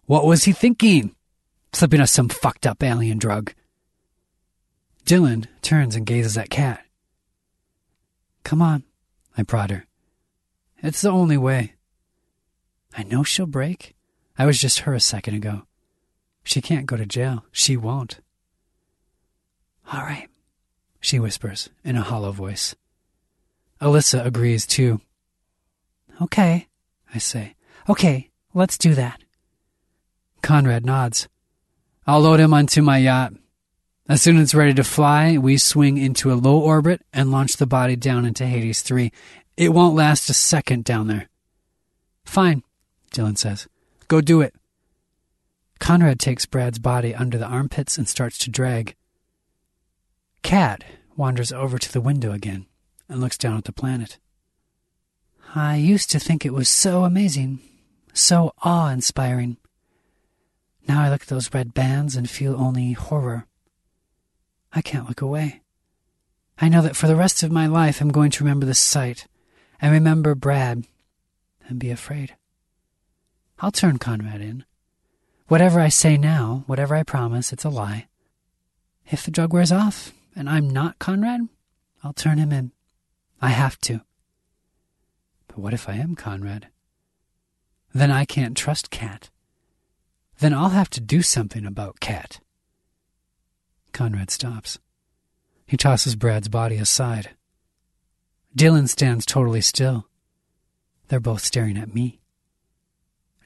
[0.06, 1.14] What was he thinking?
[1.72, 3.52] Slipping us some fucked up alien drug.
[5.04, 6.84] Dylan turns and gazes at Kat.
[8.44, 8.84] Come on,
[9.36, 9.86] I prod her.
[10.82, 11.74] It's the only way.
[12.96, 13.94] I know she'll break.
[14.38, 15.62] I was just her a second ago.
[16.42, 17.44] She can't go to jail.
[17.52, 18.20] She won't.
[19.92, 20.28] All right,
[21.00, 22.74] she whispers in a hollow voice.
[23.80, 25.00] Alyssa agrees too.
[26.20, 26.68] Okay,
[27.14, 27.54] I say.
[27.88, 29.22] Okay, let's do that.
[30.42, 31.28] Conrad nods.
[32.06, 33.32] I'll load him onto my yacht.
[34.08, 37.56] As soon as it's ready to fly, we swing into a low orbit and launch
[37.56, 39.12] the body down into Hades 3.
[39.56, 41.28] It won't last a second down there.
[42.24, 42.64] Fine,
[43.12, 43.66] Dylan says.
[44.08, 44.54] Go do it.
[45.78, 48.94] Conrad takes Brad's body under the armpits and starts to drag.
[50.42, 50.84] Kat
[51.16, 52.66] wanders over to the window again
[53.10, 54.18] and looks down at the planet.
[55.54, 57.58] I used to think it was so amazing,
[58.14, 59.56] so awe inspiring.
[60.88, 63.46] Now I look at those red bands and feel only horror.
[64.72, 65.60] I can't look away.
[66.60, 69.26] I know that for the rest of my life I'm going to remember this sight
[69.80, 70.84] and remember Brad
[71.68, 72.36] and be afraid.
[73.58, 74.64] I'll turn Conrad in.
[75.48, 78.06] Whatever I say now, whatever I promise, it's a lie.
[79.10, 81.48] If the drug wears off and I'm not Conrad,
[82.04, 82.70] I'll turn him in.
[83.40, 84.02] I have to.
[85.48, 86.68] But what if I am Conrad?
[87.92, 89.30] Then I can't trust Kat.
[90.38, 92.40] Then I'll have to do something about Kat.
[93.92, 94.78] Conrad stops.
[95.66, 97.30] He tosses Brad's body aside.
[98.56, 100.06] Dylan stands totally still.
[101.08, 102.20] They're both staring at me.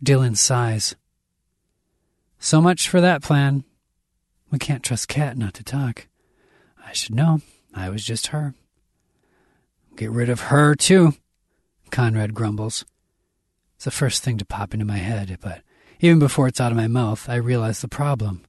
[0.04, 0.96] Dylan sighs.
[2.38, 3.64] So much for that plan.
[4.50, 6.09] We can't trust Kat not to talk.
[6.85, 7.40] I should know.
[7.74, 8.54] I was just her.
[9.96, 11.14] Get rid of her, too,
[11.90, 12.85] Conrad grumbles.
[13.76, 15.62] It's the first thing to pop into my head, but
[16.00, 18.44] even before it's out of my mouth, I realize the problem,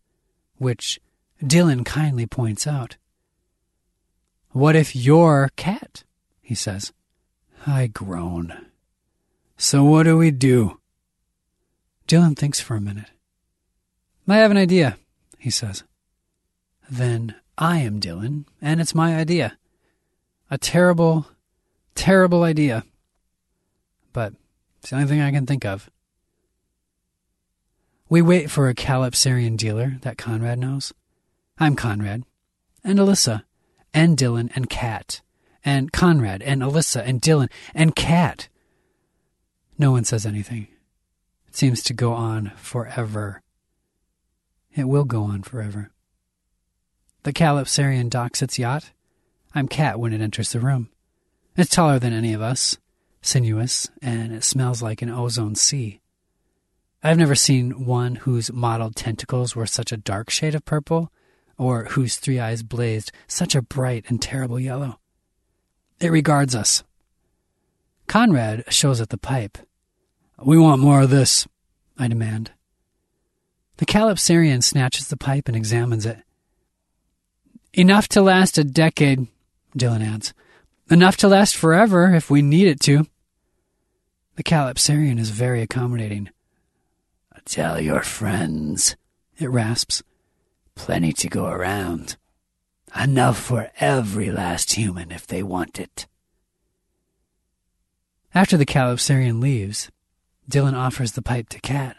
[0.58, 1.00] which
[1.44, 2.98] Dylan kindly points out.
[4.52, 6.04] What if you're Kat?
[6.42, 6.94] he says.
[7.68, 8.68] I groan.
[9.58, 10.80] So what do we do?
[12.08, 13.10] Dylan thinks for a minute.
[14.28, 14.98] I have an idea,
[15.38, 15.84] he says.
[16.90, 19.58] Then I am Dylan, and it's my idea.
[20.52, 21.28] A terrible,
[21.96, 22.84] terrible idea.
[24.14, 24.34] But
[24.80, 25.90] it's the only thing I can think of.
[28.08, 30.94] We wait for a Calypsarian dealer that Conrad knows.
[31.58, 32.24] I'm Conrad,
[32.84, 33.44] and Alyssa,
[33.94, 35.22] and Dylan, and Kat,
[35.64, 38.48] and Conrad, and Alyssa, and Dylan, and Kat.
[39.80, 40.68] No one says anything.
[41.48, 43.42] It seems to go on forever.
[44.76, 45.90] It will go on forever.
[47.24, 48.92] The Calypsarian docks its yacht.
[49.56, 50.90] I'm Kat when it enters the room.
[51.58, 52.78] It's taller than any of us,
[53.22, 56.02] sinuous, and it smells like an ozone sea.
[57.02, 61.12] I've never seen one whose mottled tentacles were such a dark shade of purple,
[61.58, 65.00] or whose three eyes blazed such a bright and terrible yellow.
[66.02, 66.84] It regards us.
[68.08, 69.58] Conrad shows it the pipe.
[70.44, 71.48] We want more of this,
[71.98, 72.52] I demand.
[73.78, 76.18] The Calypsarian snatches the pipe and examines it.
[77.74, 79.28] Enough to last a decade,
[79.78, 80.34] Dylan adds.
[80.90, 83.08] Enough to last forever if we need it to.
[84.36, 86.30] The Calypsarian is very accommodating.
[87.46, 88.96] Tell your friends,
[89.38, 90.02] it rasps.
[90.76, 92.18] Plenty to go around.
[93.00, 96.08] Enough for every last human if they want it.
[98.34, 99.90] After the Calypsarian leaves,
[100.50, 101.98] Dylan offers the pipe to Kat.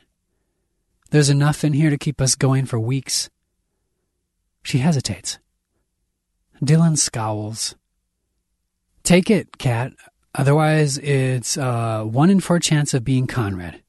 [1.11, 3.31] There's enough in here to keep us going for weeks.
[4.63, 5.39] She hesitates.
[6.63, 7.77] Dylan scowls.
[9.07, 9.93] Take it, Kat.
[10.35, 13.81] Otherwise, it's a one in four chance of being Conrad.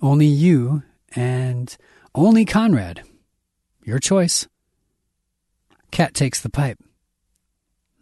[0.00, 0.84] Only you
[1.16, 1.76] and
[2.14, 3.02] only Conrad.
[3.82, 4.46] Your choice.
[5.90, 6.78] Kat takes the pipe.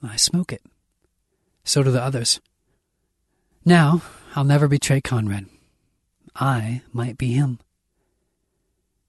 [0.02, 0.60] I smoke it.
[1.64, 2.42] So do the others.
[3.64, 4.02] Now,
[4.36, 5.46] I'll never betray Conrad.
[6.36, 7.58] I might be him.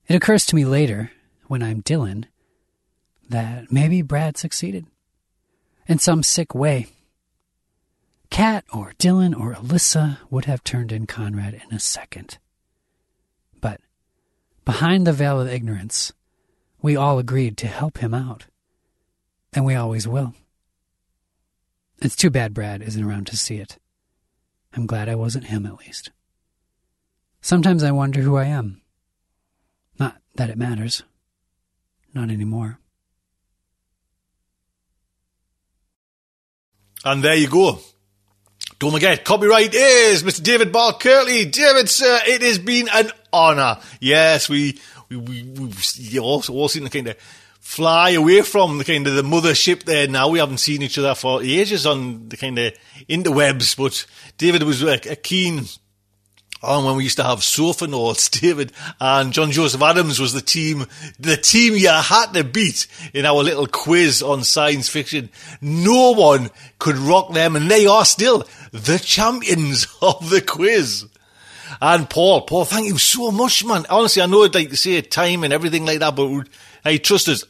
[0.08, 1.10] It occurs to me later,
[1.48, 2.24] when I'm Dylan,
[3.28, 4.86] that maybe Brad succeeded.
[5.86, 6.86] In some sick way.
[8.32, 12.38] Kat or Dylan or Alyssa would have turned in Conrad in a second.
[13.60, 13.78] But
[14.64, 16.14] behind the veil of ignorance,
[16.80, 18.46] we all agreed to help him out.
[19.52, 20.32] And we always will.
[22.00, 23.76] It's too bad Brad isn't around to see it.
[24.72, 26.10] I'm glad I wasn't him, at least.
[27.42, 28.80] Sometimes I wonder who I am.
[29.98, 31.02] Not that it matters.
[32.14, 32.78] Not anymore.
[37.04, 37.78] And there you go.
[38.82, 40.42] Don't forget, copyright is Mr.
[40.42, 41.44] David Barr Kirtley.
[41.44, 43.78] David, sir, it has been an honour.
[44.00, 44.76] Yes, we,
[45.08, 45.44] we, we,
[46.10, 47.16] we all, all seem to kind of
[47.60, 50.30] fly away from the kind of the mothership there now.
[50.30, 52.72] We haven't seen each other for ages on the kind of
[53.08, 54.04] interwebs, but
[54.36, 55.66] David was a, a keen
[56.64, 57.86] Oh, on when we used to have sofa
[58.30, 60.86] David and John Joseph Adams was the team,
[61.18, 65.28] the team you had to beat in our little quiz on science fiction.
[65.60, 71.06] No one could rock them and they are still the champions of the quiz.
[71.80, 73.86] And Paul, Paul, thank you so much, man.
[73.90, 76.44] Honestly, I know I'd like to say time and everything like that, but
[76.84, 77.44] hey, trust us.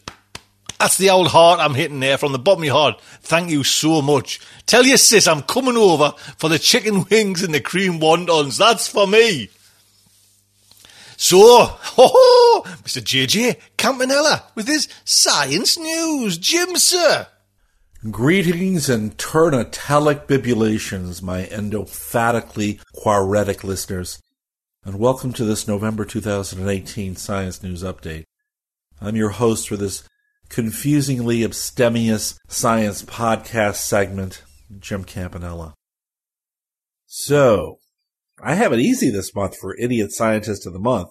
[0.83, 3.01] That's the old heart I'm hitting there from the bottom of my heart.
[3.21, 4.41] Thank you so much.
[4.67, 8.59] Tell your sis I'm coming over for the chicken wings and the cream wontons.
[8.59, 9.49] That's for me.
[11.17, 13.01] So, ho Mr.
[13.01, 16.37] JJ Campanella with his science news.
[16.37, 17.29] Jim, sir.
[18.11, 24.21] Greetings and turnatelic bibulations, my endophatically quaretic listeners,
[24.85, 28.25] and welcome to this November 2018 Science News Update.
[29.01, 30.03] I'm your host for this
[30.53, 34.45] confusingly abstemious science podcast segment,
[34.79, 35.73] Jim Campanella.
[37.07, 37.79] So,
[38.43, 41.09] I have it easy this month for Idiot Scientist of the Month.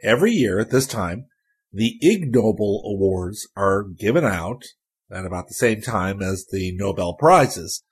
[0.00, 1.26] Every year at this time,
[1.72, 4.62] the Ig Nobel Awards are given out
[5.10, 7.82] at about the same time as the Nobel Prizes.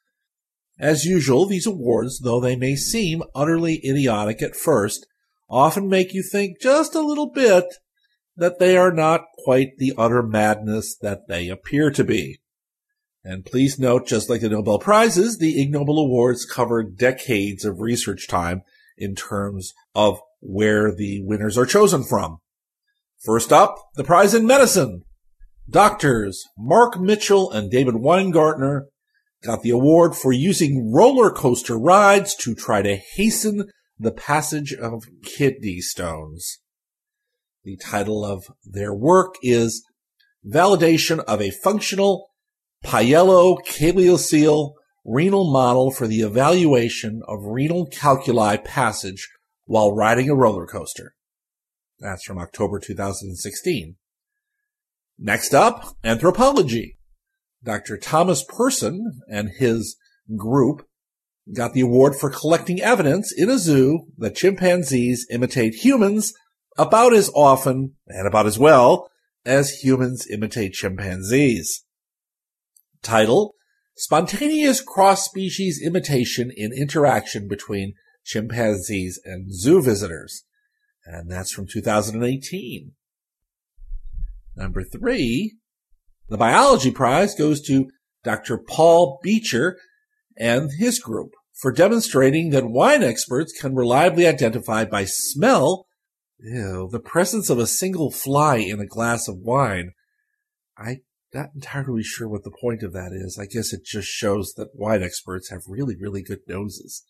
[0.78, 5.04] As usual, these awards, though they may seem utterly idiotic at first,
[5.50, 7.64] often make you think just a little bit
[8.36, 12.40] that they are not quite the utter madness that they appear to be.
[13.22, 17.78] And please note, just like the Nobel Prizes, the Ig Nobel Awards cover decades of
[17.78, 18.62] research time
[18.98, 22.38] in terms of where the winners are chosen from.
[23.24, 25.02] First up, the prize in medicine.
[25.70, 28.86] Doctors Mark Mitchell and David Weingartner
[29.44, 35.04] got the award for using roller coaster rides to try to hasten the passage of
[35.22, 36.58] kidney stones.
[37.66, 39.84] The title of their work is
[40.46, 42.28] Validation of a Functional
[42.84, 49.28] Pyelocalyceal Renal Model for the Evaluation of Renal Calculi Passage
[49.64, 51.16] while Riding a Roller Coaster.
[51.98, 53.96] That's from October 2016.
[55.18, 56.98] Next up, anthropology.
[57.64, 57.98] Dr.
[57.98, 59.96] Thomas Persson and his
[60.36, 60.86] group
[61.52, 66.32] got the award for collecting evidence in a zoo that chimpanzees imitate humans
[66.78, 69.08] about as often and about as well
[69.44, 71.84] as humans imitate chimpanzees.
[73.02, 73.54] Title,
[73.96, 80.42] Spontaneous Cross-Species Imitation in Interaction Between Chimpanzees and Zoo Visitors.
[81.04, 82.92] And that's from 2018.
[84.56, 85.56] Number three,
[86.28, 87.88] the biology prize goes to
[88.24, 88.58] Dr.
[88.58, 89.78] Paul Becher
[90.36, 95.85] and his group for demonstrating that wine experts can reliably identify by smell
[96.38, 99.92] Ew, the presence of a single fly in a glass of wine.
[100.76, 101.00] I'm
[101.32, 103.38] not entirely sure what the point of that is.
[103.40, 107.02] I guess it just shows that wine experts have really, really good noses.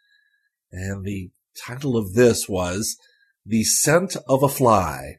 [0.70, 2.96] And the title of this was
[3.44, 5.16] The Scent of a Fly.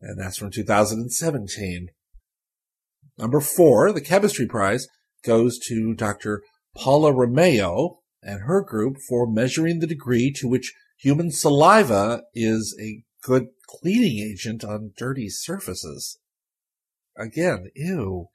[0.00, 1.88] And that's from 2017.
[3.18, 4.86] Number four, the chemistry prize
[5.24, 6.42] goes to Dr.
[6.76, 13.02] Paula Romeo and her group for measuring the degree to which human saliva is a
[13.26, 16.18] good cleaning agent on dirty surfaces.
[17.18, 18.28] Again, ew.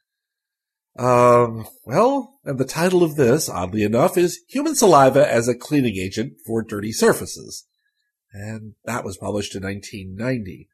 [1.00, 5.96] Um, well, and the title of this, oddly enough, is Human Saliva as a Cleaning
[5.96, 7.66] Agent for Dirty Surfaces.
[8.34, 10.68] And that was published in 1990.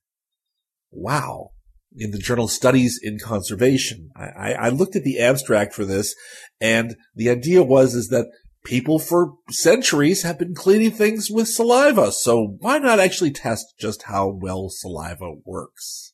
[0.90, 1.52] Wow.
[1.96, 4.10] In the journal Studies in Conservation.
[4.16, 6.16] I, I, looked at the abstract for this,
[6.60, 8.28] and the idea was is that
[8.68, 12.12] people for centuries have been cleaning things with saliva.
[12.12, 16.14] So why not actually test just how well saliva works?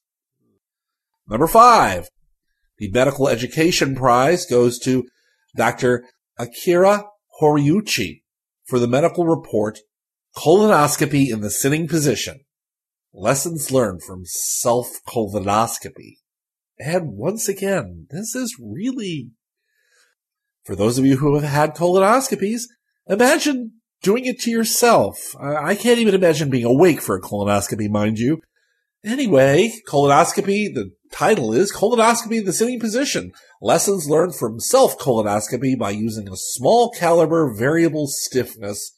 [1.27, 2.09] Number five,
[2.77, 5.07] the medical education prize goes to
[5.57, 6.05] Dr.
[6.37, 7.05] Akira
[7.41, 8.21] Horiuchi
[8.65, 9.79] for the medical report
[10.35, 12.41] Colonoscopy in the Sitting Position.
[13.13, 16.17] Lessons learned from self-colonoscopy.
[16.77, 19.31] And once again, this is really,
[20.63, 22.63] for those of you who have had colonoscopies,
[23.07, 25.35] imagine doing it to yourself.
[25.39, 28.41] I can't even imagine being awake for a colonoscopy, mind you.
[29.03, 33.33] Anyway, colonoscopy, the title is Colonoscopy in the Sitting Position.
[33.61, 38.97] Lessons learned from self-colonoscopy by using a small caliber variable stiffness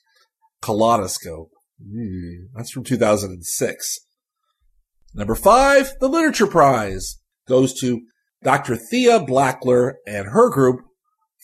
[0.61, 1.49] colonoscope.
[1.83, 3.99] Mm, that's from 2006.
[5.13, 8.01] Number five, the Literature Prize goes to
[8.43, 8.75] Dr.
[8.75, 10.81] Thea Blackler and her group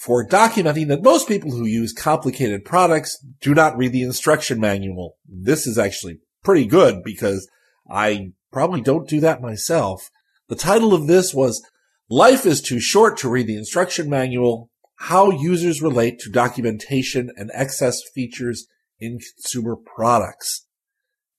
[0.02, 5.16] for documenting that most people who use complicated products do not read the instruction manual.
[5.28, 7.48] This is actually pretty good because
[7.88, 10.10] I probably don't do that myself.
[10.48, 11.64] The title of this was
[12.10, 17.52] Life is Too Short to Read the Instruction Manual, How Users Relate to Documentation and
[17.54, 18.66] Excess Features
[19.00, 20.66] in Consumer Products.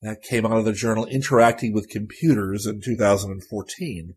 [0.02, 4.14] That came out of the journal Interacting with Computers in 2014.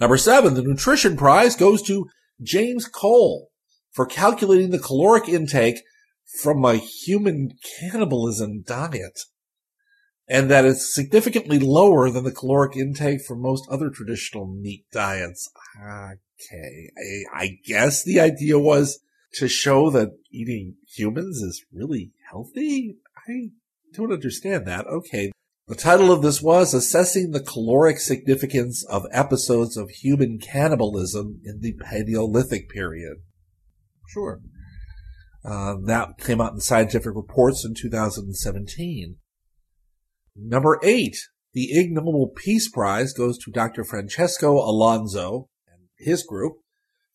[0.00, 2.08] Number seven, the nutrition prize goes to
[2.42, 3.50] James Cole
[3.92, 5.82] for calculating the caloric intake
[6.42, 9.20] from my human cannibalism diet.
[10.26, 15.50] And that is significantly lower than the caloric intake from most other traditional meat diets.
[15.76, 16.90] Okay.
[17.34, 19.00] I, I guess the idea was
[19.34, 22.96] to show that eating humans is really healthy.
[23.28, 23.50] I
[23.92, 24.86] don't understand that.
[24.86, 25.30] Okay.
[25.66, 31.60] The title of this was Assessing the Caloric Significance of Episodes of Human Cannibalism in
[31.60, 33.22] the Paleolithic Period.
[34.06, 34.40] Sure.
[35.42, 39.16] Uh, that came out in Scientific Reports in 2017.
[40.36, 41.16] Number eight,
[41.54, 43.84] the Ig Nobel Peace Prize goes to Dr.
[43.84, 46.56] Francesco Alonso and his group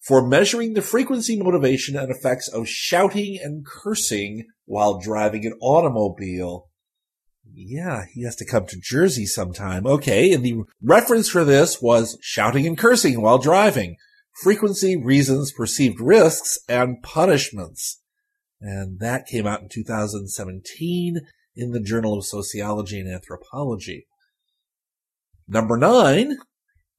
[0.02, 6.68] for measuring the frequency, motivation, and effects of shouting and cursing while driving an automobile.
[7.54, 9.86] Yeah, he has to come to Jersey sometime.
[9.86, 13.95] Okay, and the reference for this was shouting and cursing while driving.
[14.43, 18.02] Frequency, reasons, perceived risks, and punishments.
[18.62, 21.22] And that came out in 2017
[21.56, 24.08] in the Journal of Sociology and Anthropology.
[25.47, 26.38] Number nine,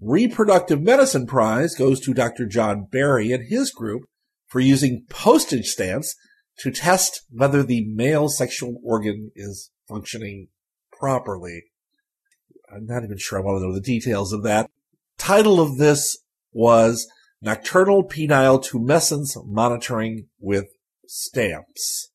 [0.01, 2.46] Reproductive Medicine Prize goes to Dr.
[2.46, 4.03] John Barry and his group
[4.46, 6.14] for using postage stamps
[6.59, 10.49] to test whether the male sexual organ is functioning
[10.93, 11.64] properly.
[12.72, 14.70] I'm not even sure I want to know the details of that.
[15.18, 16.18] Title of this
[16.53, 17.09] was
[17.43, 20.68] Nocturnal Penile Tumescence Monitoring with
[21.07, 22.12] Stamps.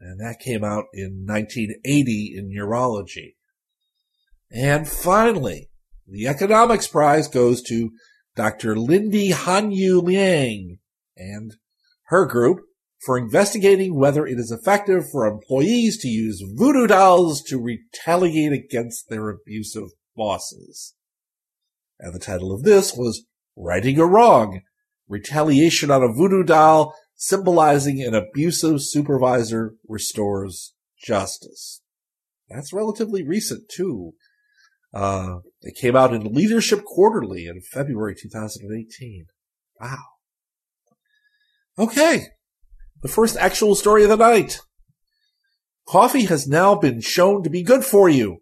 [0.00, 3.36] And that came out in 1980 in Neurology.
[4.50, 5.70] And finally,
[6.06, 7.90] the economics prize goes to
[8.36, 8.76] Dr.
[8.76, 10.78] Lindy Hanyu Liang
[11.16, 11.56] and
[12.04, 12.60] her group
[13.04, 19.08] for investigating whether it is effective for employees to use voodoo dolls to retaliate against
[19.08, 20.94] their abusive bosses.
[21.98, 23.26] And the title of this was
[23.56, 24.60] Righting a Wrong,
[25.08, 31.80] Retaliation on a Voodoo Doll Symbolizing an Abusive Supervisor Restores Justice.
[32.50, 34.12] That's relatively recent too.
[34.92, 39.26] Uh, it came out in Leadership Quarterly in February 2018.
[39.80, 39.96] Wow.
[41.78, 42.26] Okay.
[43.02, 44.60] The first actual story of the night.
[45.86, 48.38] Coffee has now been shown to be good for you,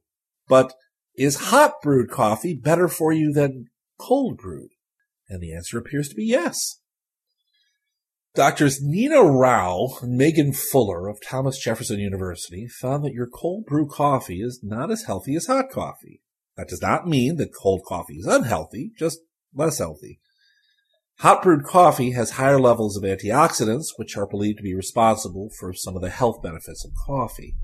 [0.48, 0.72] but
[1.16, 3.66] is hot brewed coffee better for you than
[3.98, 4.70] cold brewed?
[5.28, 6.80] And the answer appears to be yes.
[8.34, 13.86] Doctors Nina Rao and Megan Fuller of Thomas Jefferson University found that your cold brew
[13.86, 16.20] coffee is not as healthy as hot coffee.
[16.56, 19.20] That does not mean that cold coffee is unhealthy, just
[19.54, 20.20] less healthy.
[21.18, 25.72] Hot brewed coffee has higher levels of antioxidants, which are believed to be responsible for
[25.72, 27.54] some of the health benefits of coffee.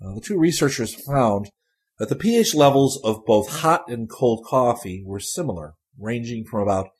[0.00, 1.50] Uh, the two researchers found
[1.98, 6.90] that the pH levels of both hot and cold coffee were similar, ranging from about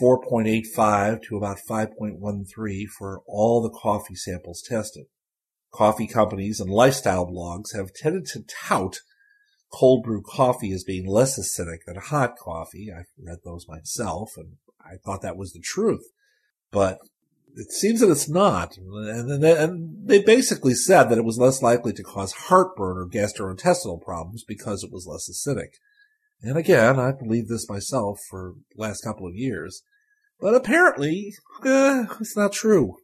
[0.00, 5.06] 4.85 to about 5.13 for all the coffee samples tested.
[5.72, 8.98] Coffee companies and lifestyle blogs have tended to tout
[9.72, 12.88] cold brew coffee as being less acidic than hot coffee.
[12.94, 14.56] I've read those myself and
[14.90, 16.04] I thought that was the truth.
[16.70, 16.98] But
[17.56, 18.76] it seems that it's not.
[18.76, 24.00] And, and they basically said that it was less likely to cause heartburn or gastrointestinal
[24.00, 25.74] problems because it was less acidic.
[26.42, 29.82] And again, I believe this myself for the last couple of years.
[30.40, 31.34] But apparently,
[31.64, 32.96] eh, it's not true.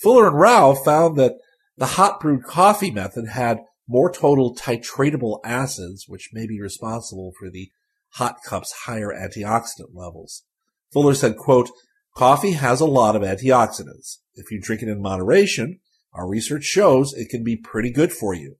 [0.00, 1.34] Fuller and Rao found that
[1.76, 7.50] the hot brewed coffee method had more total titratable acids, which may be responsible for
[7.50, 7.70] the
[8.14, 10.44] hot cups higher antioxidant levels.
[10.92, 11.70] Fuller said, quote,
[12.14, 14.18] coffee has a lot of antioxidants.
[14.34, 15.80] If you drink it in moderation,
[16.12, 18.56] our research shows it can be pretty good for you.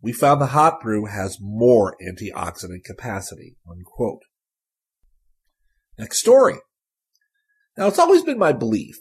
[0.00, 4.22] We found the hot brew has more antioxidant capacity, unquote.
[5.98, 6.56] Next story.
[7.76, 8.96] Now, it's always been my belief,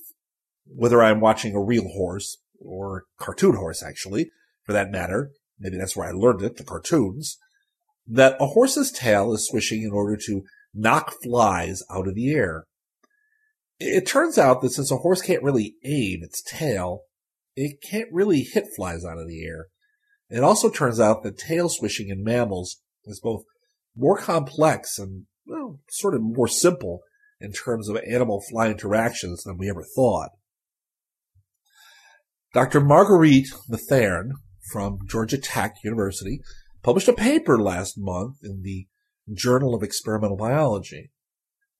[0.65, 4.31] whether I'm watching a real horse or cartoon horse, actually,
[4.63, 7.37] for that matter, maybe that's where I learned it, the cartoons,
[8.07, 10.43] that a horse's tail is swishing in order to
[10.73, 12.65] knock flies out of the air.
[13.79, 17.01] It turns out that since a horse can't really aim its tail,
[17.55, 19.67] it can't really hit flies out of the air.
[20.29, 23.43] It also turns out that tail swishing in mammals is both
[23.95, 27.01] more complex and well, sort of more simple
[27.39, 30.29] in terms of animal fly interactions than we ever thought.
[32.53, 32.81] Dr.
[32.81, 34.31] Marguerite Matherne
[34.71, 36.41] from Georgia Tech University
[36.83, 38.87] published a paper last month in the
[39.33, 41.11] Journal of Experimental Biology.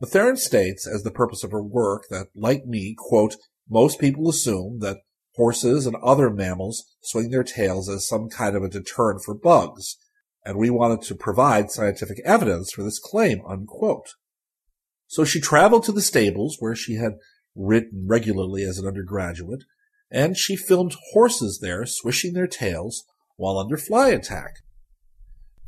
[0.01, 3.35] Matherne states as the purpose of her work that, like me, quote,
[3.69, 4.97] most people assume that
[5.35, 9.97] horses and other mammals swing their tails as some kind of a deterrent for bugs,
[10.43, 14.09] and we wanted to provide scientific evidence for this claim, unquote.
[15.07, 17.13] So she traveled to the stables where she had
[17.55, 19.63] ridden regularly as an undergraduate,
[20.09, 23.03] and she filmed horses there swishing their tails
[23.35, 24.55] while under fly attack.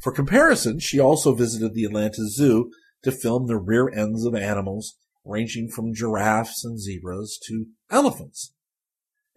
[0.03, 2.69] For comparison, she also visited the Atlanta Zoo
[3.03, 8.53] to film the rear ends of animals ranging from giraffes and zebras to elephants.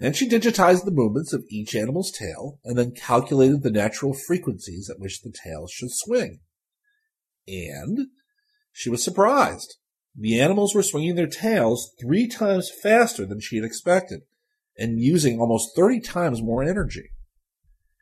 [0.00, 4.90] And she digitized the movements of each animal's tail and then calculated the natural frequencies
[4.90, 6.40] at which the tail should swing.
[7.46, 8.08] And
[8.72, 9.76] she was surprised.
[10.16, 14.22] The animals were swinging their tails three times faster than she had expected
[14.76, 17.10] and using almost 30 times more energy.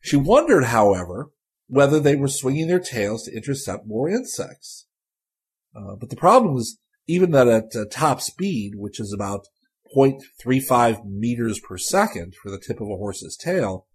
[0.01, 1.31] She wondered, however,
[1.67, 4.87] whether they were swinging their tails to intercept more insects.
[5.75, 9.47] Uh, but the problem was even that at uh, top speed, which is about
[9.97, 13.87] 0.35 meters per second for the tip of a horse's tail,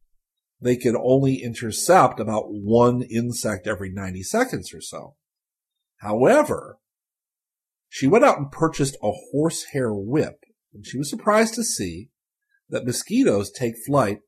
[0.61, 5.15] they could only intercept about one insect every 90 seconds or so.
[5.97, 6.77] However,
[7.87, 10.43] she went out and purchased a horsehair whip,
[10.73, 12.09] and she was surprised to see
[12.69, 14.19] that mosquitoes take flight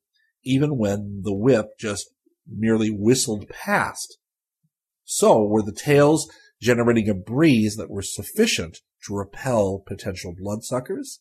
[0.44, 2.10] even when the whip just
[2.48, 4.18] merely whistled past.
[5.04, 6.30] So were the tails
[6.62, 11.20] generating a breeze that was sufficient to repel potential bloodsuckers?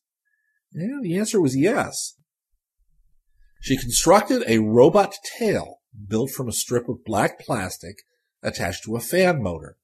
[0.73, 2.15] Yeah, the answer was yes.
[3.61, 8.03] She constructed a robot tail built from a strip of black plastic
[8.43, 9.77] attached to a fan motor,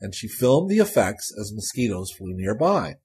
[0.00, 2.96] and she filmed the effects as mosquitoes flew nearby.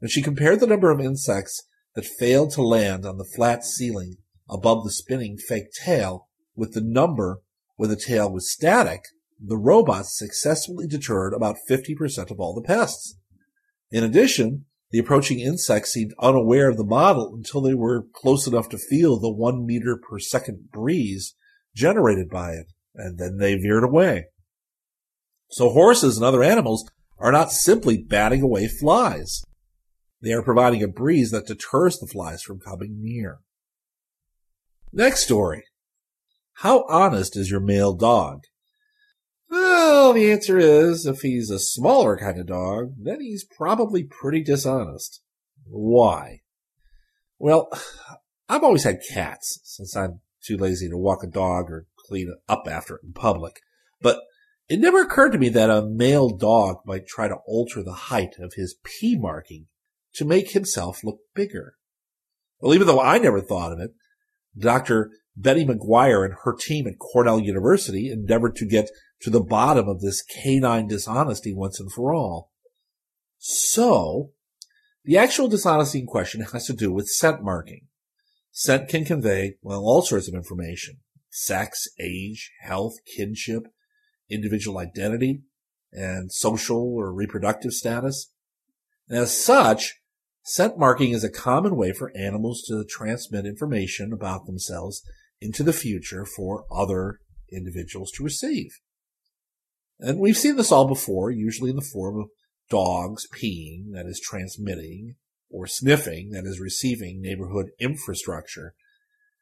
[0.00, 1.62] And she compared the number of insects
[1.94, 4.16] that failed to land on the flat ceiling
[4.48, 7.40] above the spinning fake tail with the number
[7.76, 9.02] where the tail was static,
[9.40, 13.18] the robots successfully deterred about 50% of all the pests.
[13.90, 18.68] In addition, the approaching insects seemed unaware of the model until they were close enough
[18.68, 21.34] to feel the one meter per second breeze
[21.74, 24.26] generated by it, and then they veered away.
[25.50, 26.88] So horses and other animals
[27.18, 29.42] are not simply batting away flies.
[30.22, 33.40] They are providing a breeze that deters the flies from coming near.
[34.92, 35.64] Next story.
[36.58, 38.44] How honest is your male dog?
[39.50, 44.42] Well, the answer is if he's a smaller kind of dog, then he's probably pretty
[44.42, 45.20] dishonest.
[45.66, 46.40] Why?
[47.38, 47.68] Well,
[48.48, 52.66] I've always had cats since I'm too lazy to walk a dog or clean up
[52.70, 53.60] after it in public.
[54.00, 54.20] But
[54.68, 58.36] it never occurred to me that a male dog might try to alter the height
[58.38, 59.66] of his pee marking
[60.14, 61.74] to make himself look bigger.
[62.60, 63.90] Well, even though I never thought of it,
[64.56, 65.10] Dr.
[65.36, 70.00] Betty McGuire and her team at Cornell University endeavored to get to the bottom of
[70.00, 72.50] this canine dishonesty once and for all.
[73.38, 74.30] So,
[75.04, 77.86] the actual dishonesty in question has to do with scent marking.
[78.52, 80.98] Scent can convey, well, all sorts of information.
[81.30, 83.64] Sex, age, health, kinship,
[84.30, 85.42] individual identity,
[85.92, 88.30] and social or reproductive status.
[89.08, 90.00] And as such,
[90.44, 95.02] scent marking is a common way for animals to transmit information about themselves
[95.44, 97.20] into the future for other
[97.52, 98.70] individuals to receive.
[100.00, 102.30] And we've seen this all before, usually in the form of
[102.70, 105.16] dogs peeing, that is transmitting,
[105.50, 108.74] or sniffing, that is receiving neighborhood infrastructure.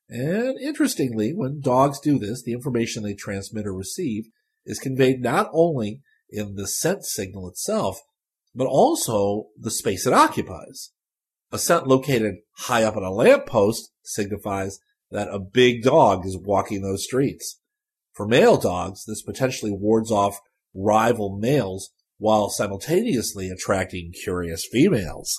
[0.08, 4.24] And interestingly, when dogs do this, the information they transmit or receive
[4.66, 8.00] is conveyed not only in the scent signal itself,
[8.54, 10.90] but also the space it occupies.
[11.52, 14.80] A scent located high up on a lamppost signifies
[15.12, 17.60] that a big dog is walking those streets.
[18.14, 20.40] For male dogs, this potentially wards off
[20.74, 25.38] rival males while simultaneously attracting curious females.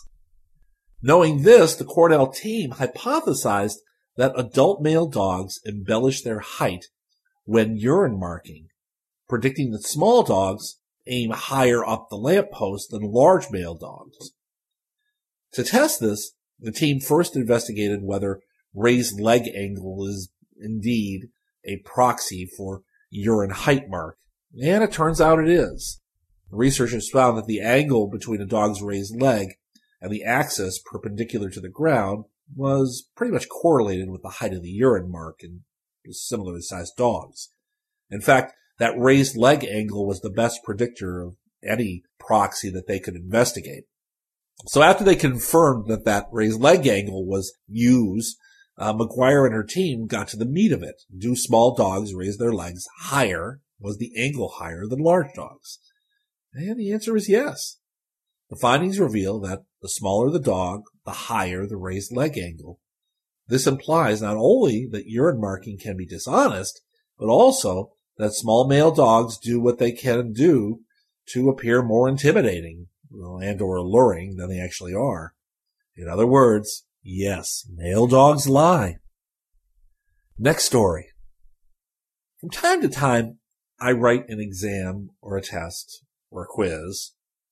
[1.02, 3.78] Knowing this, the Cornell team hypothesized
[4.16, 6.86] that adult male dogs embellish their height
[7.46, 8.68] when urine marking,
[9.28, 14.34] predicting that small dogs aim higher up the lamppost than large male dogs.
[15.54, 18.40] To test this, the team first investigated whether
[18.74, 21.30] raised leg angle is indeed
[21.66, 24.18] a proxy for urine height mark,
[24.62, 26.02] and it turns out it is.
[26.50, 29.56] Researchers found that the angle between a dog's raised leg
[30.02, 34.62] and the axis perpendicular to the ground was pretty much correlated with the height of
[34.62, 35.62] the urine mark in
[36.12, 37.50] similarly sized dogs.
[38.10, 43.00] In fact, that raised leg angle was the best predictor of any proxy that they
[43.00, 43.86] could investigate.
[44.68, 48.38] So after they confirmed that that raised leg angle was used,
[48.78, 51.04] uh, McGuire and her team got to the meat of it.
[51.16, 53.60] Do small dogs raise their legs higher?
[53.80, 55.80] Was the angle higher than large dogs?
[56.54, 57.78] And the answer is yes.
[58.50, 62.80] The findings reveal that the smaller the dog, the higher the raised leg angle.
[63.48, 66.82] This implies not only that urine marking can be dishonest,
[67.18, 70.82] but also that small male dogs do what they can do
[71.30, 75.34] to appear more intimidating and or alluring than they actually are.
[75.96, 78.98] In other words, yes, male dogs lie.
[80.38, 81.10] Next story.
[82.40, 83.40] From time to time,
[83.80, 87.12] I write an exam or a test or a quiz,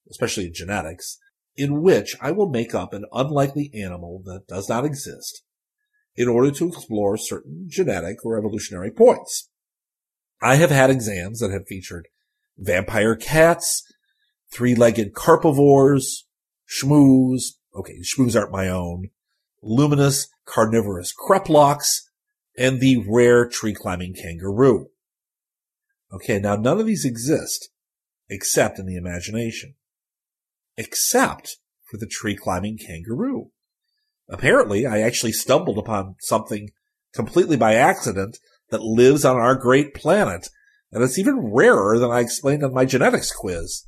[0.09, 1.17] especially in genetics,
[1.55, 5.43] in which I will make up an unlikely animal that does not exist
[6.15, 9.49] in order to explore certain genetic or evolutionary points.
[10.41, 12.07] I have had exams that have featured
[12.57, 13.83] vampire cats,
[14.51, 16.25] three-legged carnivores,
[16.67, 19.09] shmoos, okay, shmoos aren't my own,
[19.61, 22.01] luminous carnivorous kreplachs,
[22.57, 24.87] and the rare tree-climbing kangaroo.
[26.13, 27.69] Okay, now none of these exist
[28.29, 29.75] except in the imagination.
[30.77, 31.57] Except
[31.89, 33.51] for the tree-climbing kangaroo.
[34.29, 36.69] Apparently, I actually stumbled upon something
[37.13, 38.37] completely by accident
[38.69, 40.47] that lives on our great planet,
[40.91, 43.85] and it's even rarer than I explained on my genetics quiz.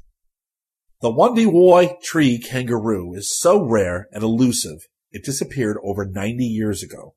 [1.01, 4.79] The Wondiwoi tree kangaroo is so rare and elusive,
[5.13, 7.15] it disappeared over 90 years ago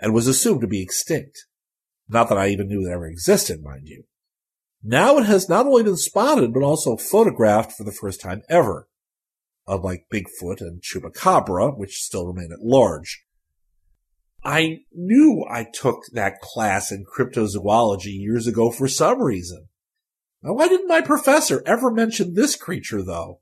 [0.00, 1.46] and was assumed to be extinct.
[2.08, 4.04] Not that I even knew it ever existed, mind you.
[4.82, 8.88] Now it has not only been spotted, but also photographed for the first time ever.
[9.66, 13.24] Unlike Bigfoot and Chupacabra, which still remain at large.
[14.44, 19.68] I knew I took that class in cryptozoology years ago for some reason.
[20.42, 23.40] Now, why didn't my professor ever mention this creature, though?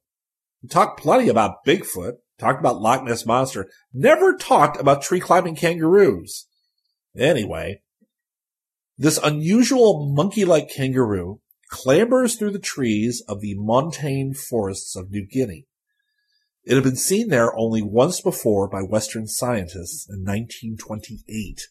[0.62, 5.54] We talked plenty about Bigfoot, talked about Loch Ness Monster, never talked about tree climbing
[5.54, 6.46] kangaroos.
[7.16, 7.82] Anyway,
[8.98, 11.40] this unusual monkey-like kangaroo
[11.70, 15.66] clambers through the trees of the montane forests of New Guinea.
[16.64, 21.68] It had been seen there only once before by Western scientists in 1928.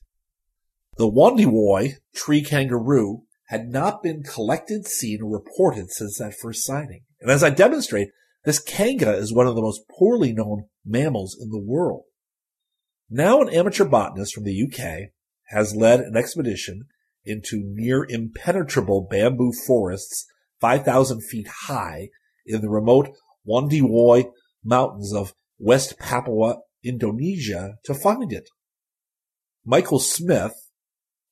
[0.97, 7.03] The Wondiwoi tree kangaroo had not been collected, seen, or reported since that first sighting.
[7.19, 8.09] And as I demonstrate,
[8.43, 12.03] this kanga is one of the most poorly known mammals in the world.
[13.09, 15.09] Now an amateur botanist from the UK
[15.49, 16.85] has led an expedition
[17.23, 20.25] into near impenetrable bamboo forests
[20.59, 22.09] 5,000 feet high
[22.45, 23.09] in the remote
[23.47, 24.31] Wondiwoi
[24.63, 28.49] mountains of West Papua, Indonesia to find it.
[29.65, 30.53] Michael Smith,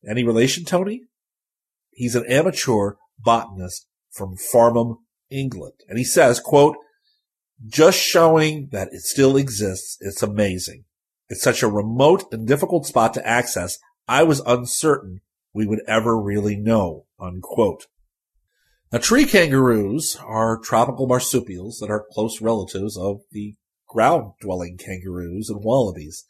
[0.08, 1.04] any relation, Tony?
[1.92, 4.98] He's an amateur botanist from Farnham,
[5.30, 5.74] England.
[5.88, 6.76] And he says, quote,
[7.66, 10.86] just showing that it still exists, it's amazing.
[11.28, 13.78] It's such a remote and difficult spot to access.
[14.08, 15.22] I was uncertain
[15.54, 17.88] we would ever really know, unquote.
[18.92, 23.56] Now, tree kangaroos are tropical marsupials that are close relatives of the
[23.88, 26.26] ground dwelling kangaroos and wallabies.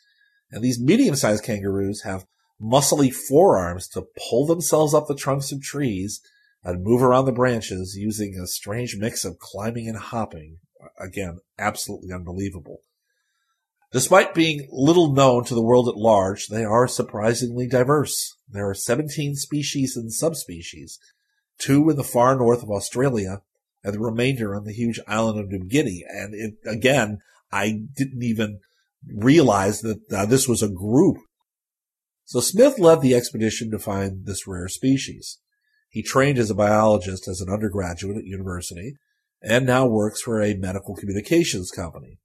[0.51, 2.25] And these medium sized kangaroos have
[2.61, 6.21] muscly forearms to pull themselves up the trunks of trees
[6.63, 10.57] and move around the branches using a strange mix of climbing and hopping.
[10.99, 12.79] Again, absolutely unbelievable.
[13.91, 18.35] Despite being little known to the world at large, they are surprisingly diverse.
[18.47, 20.99] There are 17 species and subspecies,
[21.57, 23.41] two in the far north of Australia,
[23.83, 26.03] and the remainder on the huge island of New Guinea.
[26.07, 27.19] And it, again,
[27.51, 28.59] I didn't even
[29.07, 31.17] realize that uh, this was a group
[32.29, 35.39] so Smith led the expedition to find this rare species.
[35.89, 38.97] He trained as a biologist as an undergraduate at university
[39.41, 42.19] and now works for a medical communications company.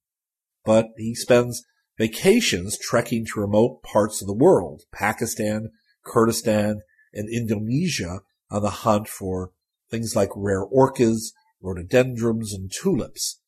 [0.65, 1.65] But he spends
[1.99, 5.71] vacations trekking to remote parts of the world, Pakistan,
[6.05, 6.81] Kurdistan,
[7.13, 9.53] and Indonesia on the hunt for
[9.91, 13.41] things like rare orchids, rhododendrons, and tulips.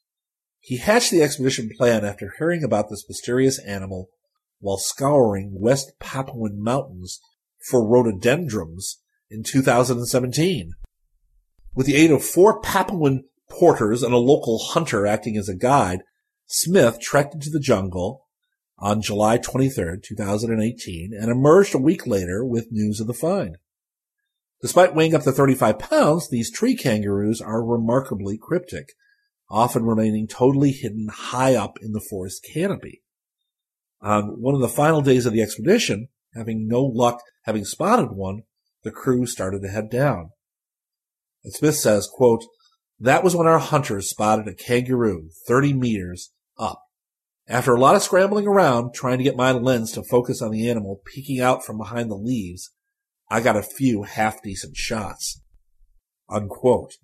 [0.60, 4.08] He hatched the expedition plan after hearing about this mysterious animal
[4.58, 7.20] while scouring West Papuan mountains
[7.68, 9.00] for rhododendrons
[9.30, 10.72] in 2017.
[11.74, 16.03] With the aid of four Papuan porters and a local hunter acting as a guide,
[16.47, 18.26] Smith trekked into the jungle
[18.78, 23.57] on July 23, 2018, and emerged a week later with news of the find.
[24.62, 28.90] Despite weighing up to 35 pounds, these tree kangaroos are remarkably cryptic,
[29.51, 33.03] often remaining totally hidden high up in the forest canopy.
[34.01, 38.42] On one of the final days of the expedition, having no luck having spotted one,
[38.82, 40.30] the crew started to head down.
[41.44, 42.44] And Smith says, quote,
[42.99, 46.82] that was when our hunters spotted a kangaroo 30 meters up.
[47.49, 50.68] After a lot of scrambling around, trying to get my lens to focus on the
[50.68, 52.70] animal peeking out from behind the leaves,
[53.30, 55.42] I got a few half decent shots.
[56.28, 56.94] Unquote.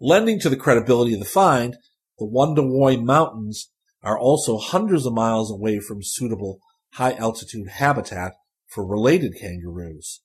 [0.00, 1.78] Lending to the credibility of the find,
[2.18, 3.70] the Wondiwoi Mountains
[4.02, 6.58] are also hundreds of miles away from suitable
[6.94, 8.34] high altitude habitat
[8.66, 10.20] for related kangaroos.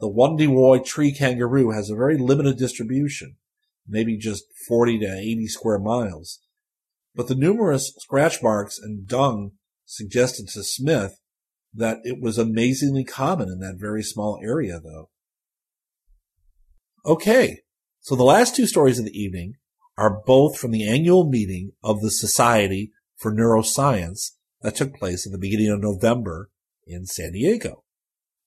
[0.00, 3.36] The Wondiwoi tree kangaroo has a very limited distribution,
[3.88, 6.40] maybe just 40 to 80 square miles.
[7.14, 9.52] But the numerous scratch marks and dung
[9.84, 11.18] suggested to Smith
[11.74, 15.10] that it was amazingly common in that very small area, though.
[17.04, 17.60] Okay,
[18.00, 19.54] so the last two stories of the evening
[19.96, 24.32] are both from the annual meeting of the Society for Neuroscience
[24.62, 26.50] that took place at the beginning of November
[26.86, 27.84] in San Diego.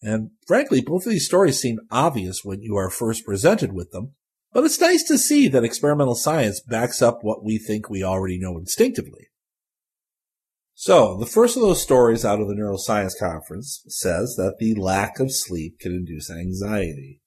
[0.02, 4.16] And frankly, both of these stories seem obvious when you are first presented with them,
[4.54, 8.39] but it's nice to see that experimental science backs up what we think we already
[8.39, 9.30] know instinctively.
[10.74, 15.20] So, the first of those stories out of the neuroscience conference says that the lack
[15.20, 17.22] of sleep can induce anxiety.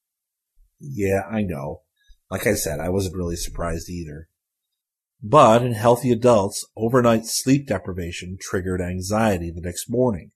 [0.81, 1.83] Yeah, I know.
[2.31, 4.29] Like I said, I wasn't really surprised either.
[5.23, 10.33] But in healthy adults, overnight sleep deprivation triggered anxiety the next morning,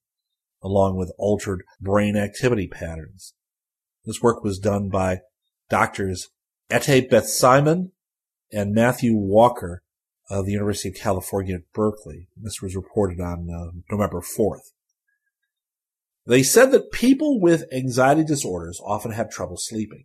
[0.63, 3.35] along with altered brain activity patterns.
[4.05, 5.23] This work was done by
[5.69, 6.29] doctors
[6.71, 7.93] Eti Ben Simon
[8.53, 9.83] and Matthew Walker
[10.31, 12.29] of the University of California at Berkeley.
[12.37, 14.73] This was reported on uh, November 4th.
[16.27, 20.05] They said that people with anxiety disorders often have trouble sleeping.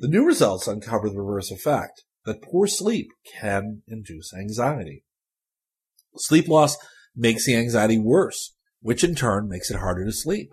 [0.00, 3.08] The new results uncover the reverse effect that poor sleep
[3.40, 5.04] can induce anxiety.
[6.16, 6.76] Sleep loss
[7.14, 10.52] makes the anxiety worse, which in turn makes it harder to sleep.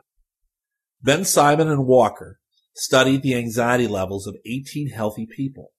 [1.02, 2.39] Ben Simon and Walker
[2.76, 5.72] studied the anxiety levels of 18 healthy people.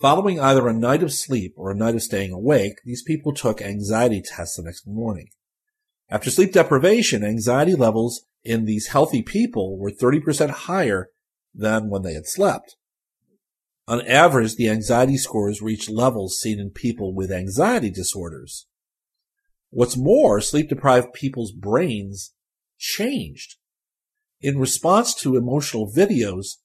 [0.00, 3.60] Following either a night of sleep or a night of staying awake, these people took
[3.60, 5.28] anxiety tests the next morning.
[6.08, 11.08] After sleep deprivation, anxiety levels in these healthy people were 30% higher
[11.54, 12.76] than when they had slept.
[13.86, 18.66] On average, the anxiety scores reached levels seen in people with anxiety disorders.
[19.70, 22.32] What's more, sleep deprived people's brains
[22.78, 23.56] changed.
[24.40, 26.56] In response to emotional videos,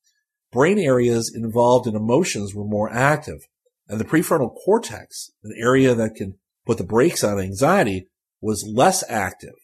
[0.52, 3.48] brain areas involved in emotions were more active,
[3.88, 8.08] and the prefrontal cortex, an area that can put the brakes on anxiety,
[8.40, 9.56] was less active.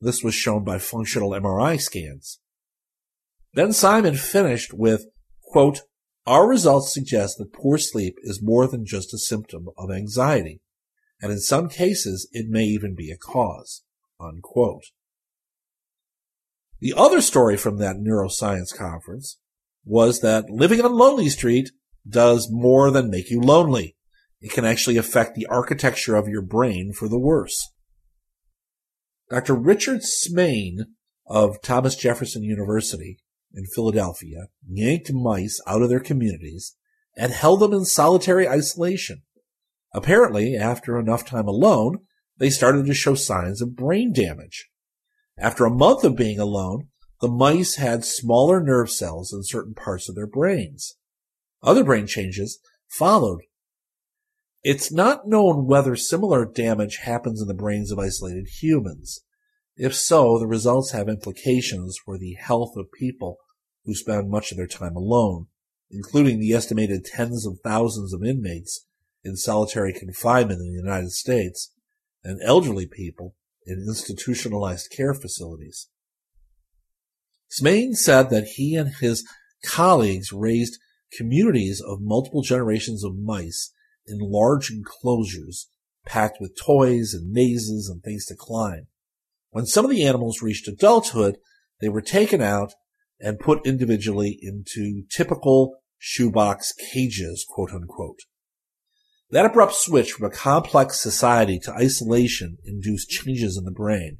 [0.00, 2.40] This was shown by functional MRI scans.
[3.54, 5.06] Ben Simon finished with,
[5.42, 5.82] quote,
[6.26, 10.60] our results suggest that poor sleep is more than just a symptom of anxiety,
[11.20, 13.82] and in some cases it may even be a cause,
[14.18, 14.86] unquote.
[16.82, 19.38] The other story from that neuroscience conference
[19.84, 21.70] was that living on Lonely Street
[22.08, 23.94] does more than make you lonely.
[24.40, 27.70] It can actually affect the architecture of your brain for the worse.
[29.30, 29.54] Dr.
[29.54, 30.86] Richard Smeyne
[31.24, 33.20] of Thomas Jefferson University
[33.54, 36.74] in Philadelphia yanked mice out of their communities
[37.16, 39.22] and held them in solitary isolation.
[39.94, 41.98] Apparently, after enough time alone,
[42.38, 44.71] they started to show signs of brain damage.
[45.38, 46.88] After a month of being alone,
[47.20, 50.96] the mice had smaller nerve cells in certain parts of their brains.
[51.62, 52.58] Other brain changes
[52.88, 53.42] followed.
[54.62, 59.20] It's not known whether similar damage happens in the brains of isolated humans.
[59.76, 63.38] If so, the results have implications for the health of people
[63.84, 65.46] who spend much of their time alone,
[65.90, 68.86] including the estimated tens of thousands of inmates
[69.24, 71.72] in solitary confinement in the United States
[72.22, 73.34] and elderly people
[73.66, 75.88] in institutionalized care facilities.
[77.48, 79.26] Smeyne said that he and his
[79.64, 80.78] colleagues raised
[81.16, 83.72] communities of multiple generations of mice
[84.06, 85.68] in large enclosures
[86.06, 88.86] packed with toys and mazes and things to climb.
[89.50, 91.36] When some of the animals reached adulthood,
[91.80, 92.72] they were taken out
[93.20, 98.20] and put individually into typical shoebox cages, quote unquote.
[99.32, 104.18] That abrupt switch from a complex society to isolation induced changes in the brain.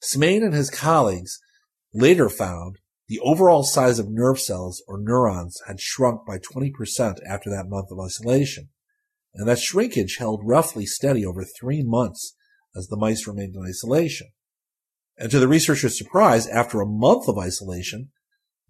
[0.00, 1.40] Smeyne and his colleagues
[1.92, 7.50] later found the overall size of nerve cells or neurons had shrunk by 20% after
[7.50, 8.68] that month of isolation,
[9.34, 12.36] and that shrinkage held roughly steady over three months
[12.76, 14.28] as the mice remained in isolation.
[15.18, 18.10] And to the researchers' surprise, after a month of isolation,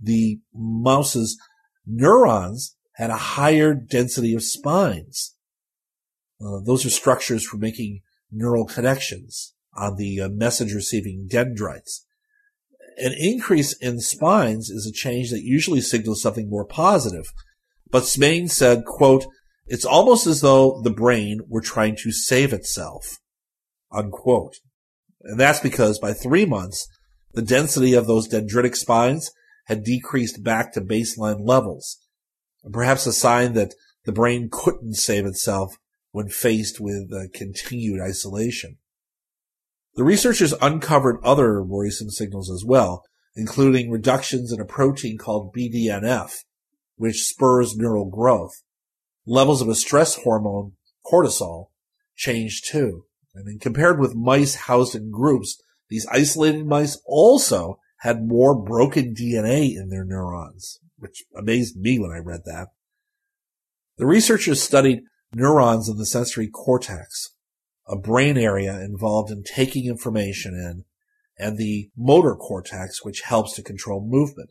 [0.00, 1.38] the mouse's
[1.86, 5.33] neurons had a higher density of spines.
[6.44, 12.06] Uh, those are structures for making neural connections on the uh, message receiving dendrites.
[12.96, 17.32] An increase in spines is a change that usually signals something more positive.
[17.90, 19.26] But Smeyne said, quote,
[19.66, 23.18] it's almost as though the brain were trying to save itself,
[23.90, 24.56] unquote.
[25.22, 26.86] And that's because by three months,
[27.32, 29.30] the density of those dendritic spines
[29.66, 31.98] had decreased back to baseline levels.
[32.70, 33.74] Perhaps a sign that
[34.04, 35.78] the brain couldn't save itself
[36.14, 38.78] when faced with uh, continued isolation.
[39.96, 43.02] The researchers uncovered other worrisome signals as well,
[43.34, 46.30] including reductions in a protein called BDNF,
[46.94, 48.62] which spurs neural growth.
[49.26, 51.70] Levels of a stress hormone, cortisol,
[52.14, 53.06] changed too.
[53.34, 55.60] And mean, compared with mice housed in groups,
[55.90, 62.12] these isolated mice also had more broken DNA in their neurons, which amazed me when
[62.12, 62.68] I read that.
[63.96, 65.00] The researchers studied
[65.34, 67.30] neurons in the sensory cortex,
[67.86, 70.84] a brain area involved in taking information in,
[71.38, 74.50] and the motor cortex, which helps to control movement.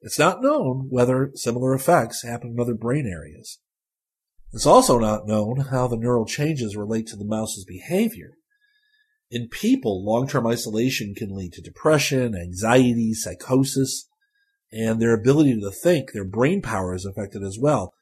[0.00, 3.58] It's not known whether similar effects happen in other brain areas.
[4.52, 8.32] It's also not known how the neural changes relate to the mouse's behavior.
[9.30, 14.08] In people, long-term isolation can lead to depression, anxiety, psychosis,
[14.72, 17.94] and their ability to think, their brain power is affected as well.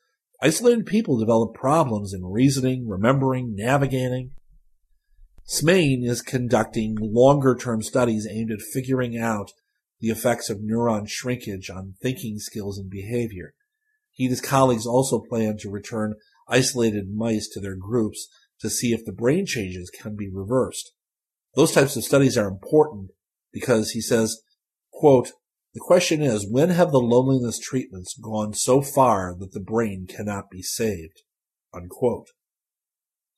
[0.45, 4.33] Isolated people develop problems in reasoning, remembering, navigating.
[5.45, 9.53] Smeyne is conducting longer term studies aimed at figuring out
[10.01, 13.55] the effects of neuron shrinkage on thinking skills and behavior.
[14.11, 16.17] He and his colleagues also plan to return
[16.47, 18.29] isolated mice to their groups
[18.61, 20.93] to see if the brain changes can be reversed.
[21.55, 23.13] Those types of studies are important
[23.51, 24.43] because he says,
[24.93, 25.33] quote,
[25.75, 30.49] the question is, when have the loneliness treatments gone so far that the brain cannot
[30.49, 31.23] be saved?
[31.75, 32.29] Unquote.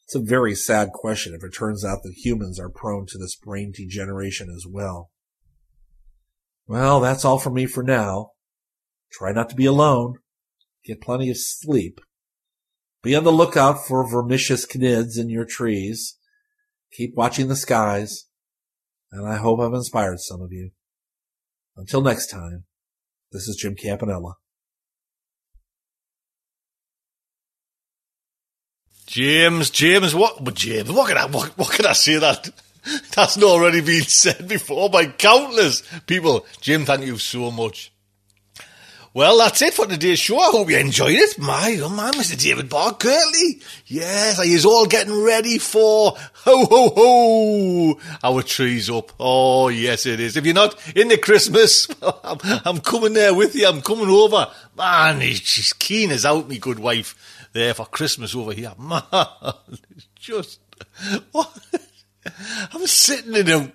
[0.05, 3.35] It's a very sad question if it turns out that humans are prone to this
[3.35, 5.11] brain degeneration as well.
[6.67, 8.33] Well, that's all for me for now.
[9.11, 10.17] Try not to be alone.
[10.85, 12.01] Get plenty of sleep.
[13.03, 16.19] Be on the lookout for vermicious Knids in your trees.
[16.93, 18.27] Keep watching the skies.
[19.11, 20.71] And I hope I've inspired some of you.
[21.77, 22.65] Until next time,
[23.33, 24.35] this is Jim Campanella.
[29.07, 32.51] James, James, what, James, what can I, what, what can I say that?
[33.15, 36.47] That's not already been said before by countless people.
[36.61, 37.93] Jim, thank you so much.
[39.17, 40.39] Well, that's it for today's show.
[40.39, 41.39] I hope you enjoyed it.
[41.39, 42.39] My, oh man, Mr.
[42.39, 43.63] David Barr Kirtley.
[43.87, 48.01] Yes, he is all getting ready for ho ho ho.
[48.23, 49.13] Our tree's up.
[49.19, 50.37] Oh yes, it is.
[50.37, 53.67] If you're not in the Christmas, I'm, I'm coming there with you.
[53.67, 54.51] I'm coming over.
[54.77, 58.75] Man, she's keen as out, me good wife, there for Christmas over here.
[58.79, 59.01] Man,
[59.97, 60.61] it's just,
[61.33, 61.59] what?
[62.71, 63.73] I'm sitting in a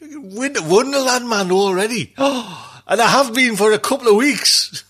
[0.00, 2.12] winter wonderland, man, already.
[2.18, 4.84] Oh, and I have been for a couple of weeks.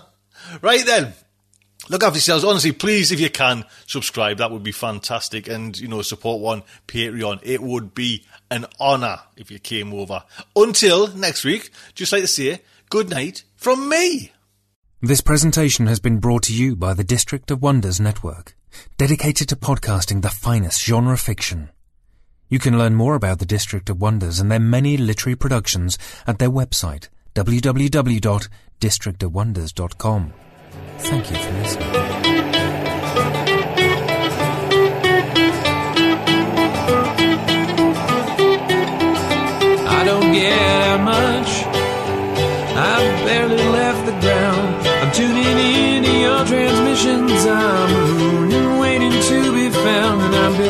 [0.62, 1.14] right then.
[1.88, 2.44] Look after yourselves.
[2.44, 4.38] Honestly, please, if you can, subscribe.
[4.38, 5.48] That would be fantastic.
[5.48, 7.40] And, you know, support one Patreon.
[7.42, 10.22] It would be an honour if you came over.
[10.54, 14.30] Until next week, just like to say, good night from me.
[15.02, 18.54] This presentation has been brought to you by the District of Wonders Network,
[18.98, 21.70] dedicated to podcasting the finest genre fiction.
[22.50, 26.38] You can learn more about the District of Wonders and their many literary productions at
[26.38, 30.32] their website, www.districtofwonders.com.
[30.98, 33.00] Thank you for listening.
[39.92, 41.64] I don't get out much.
[42.76, 44.86] I've barely left the ground.
[44.86, 47.46] I'm tuning into your transmissions.
[47.46, 50.22] I'm marooned and waiting to be found.
[50.22, 50.69] And I'm building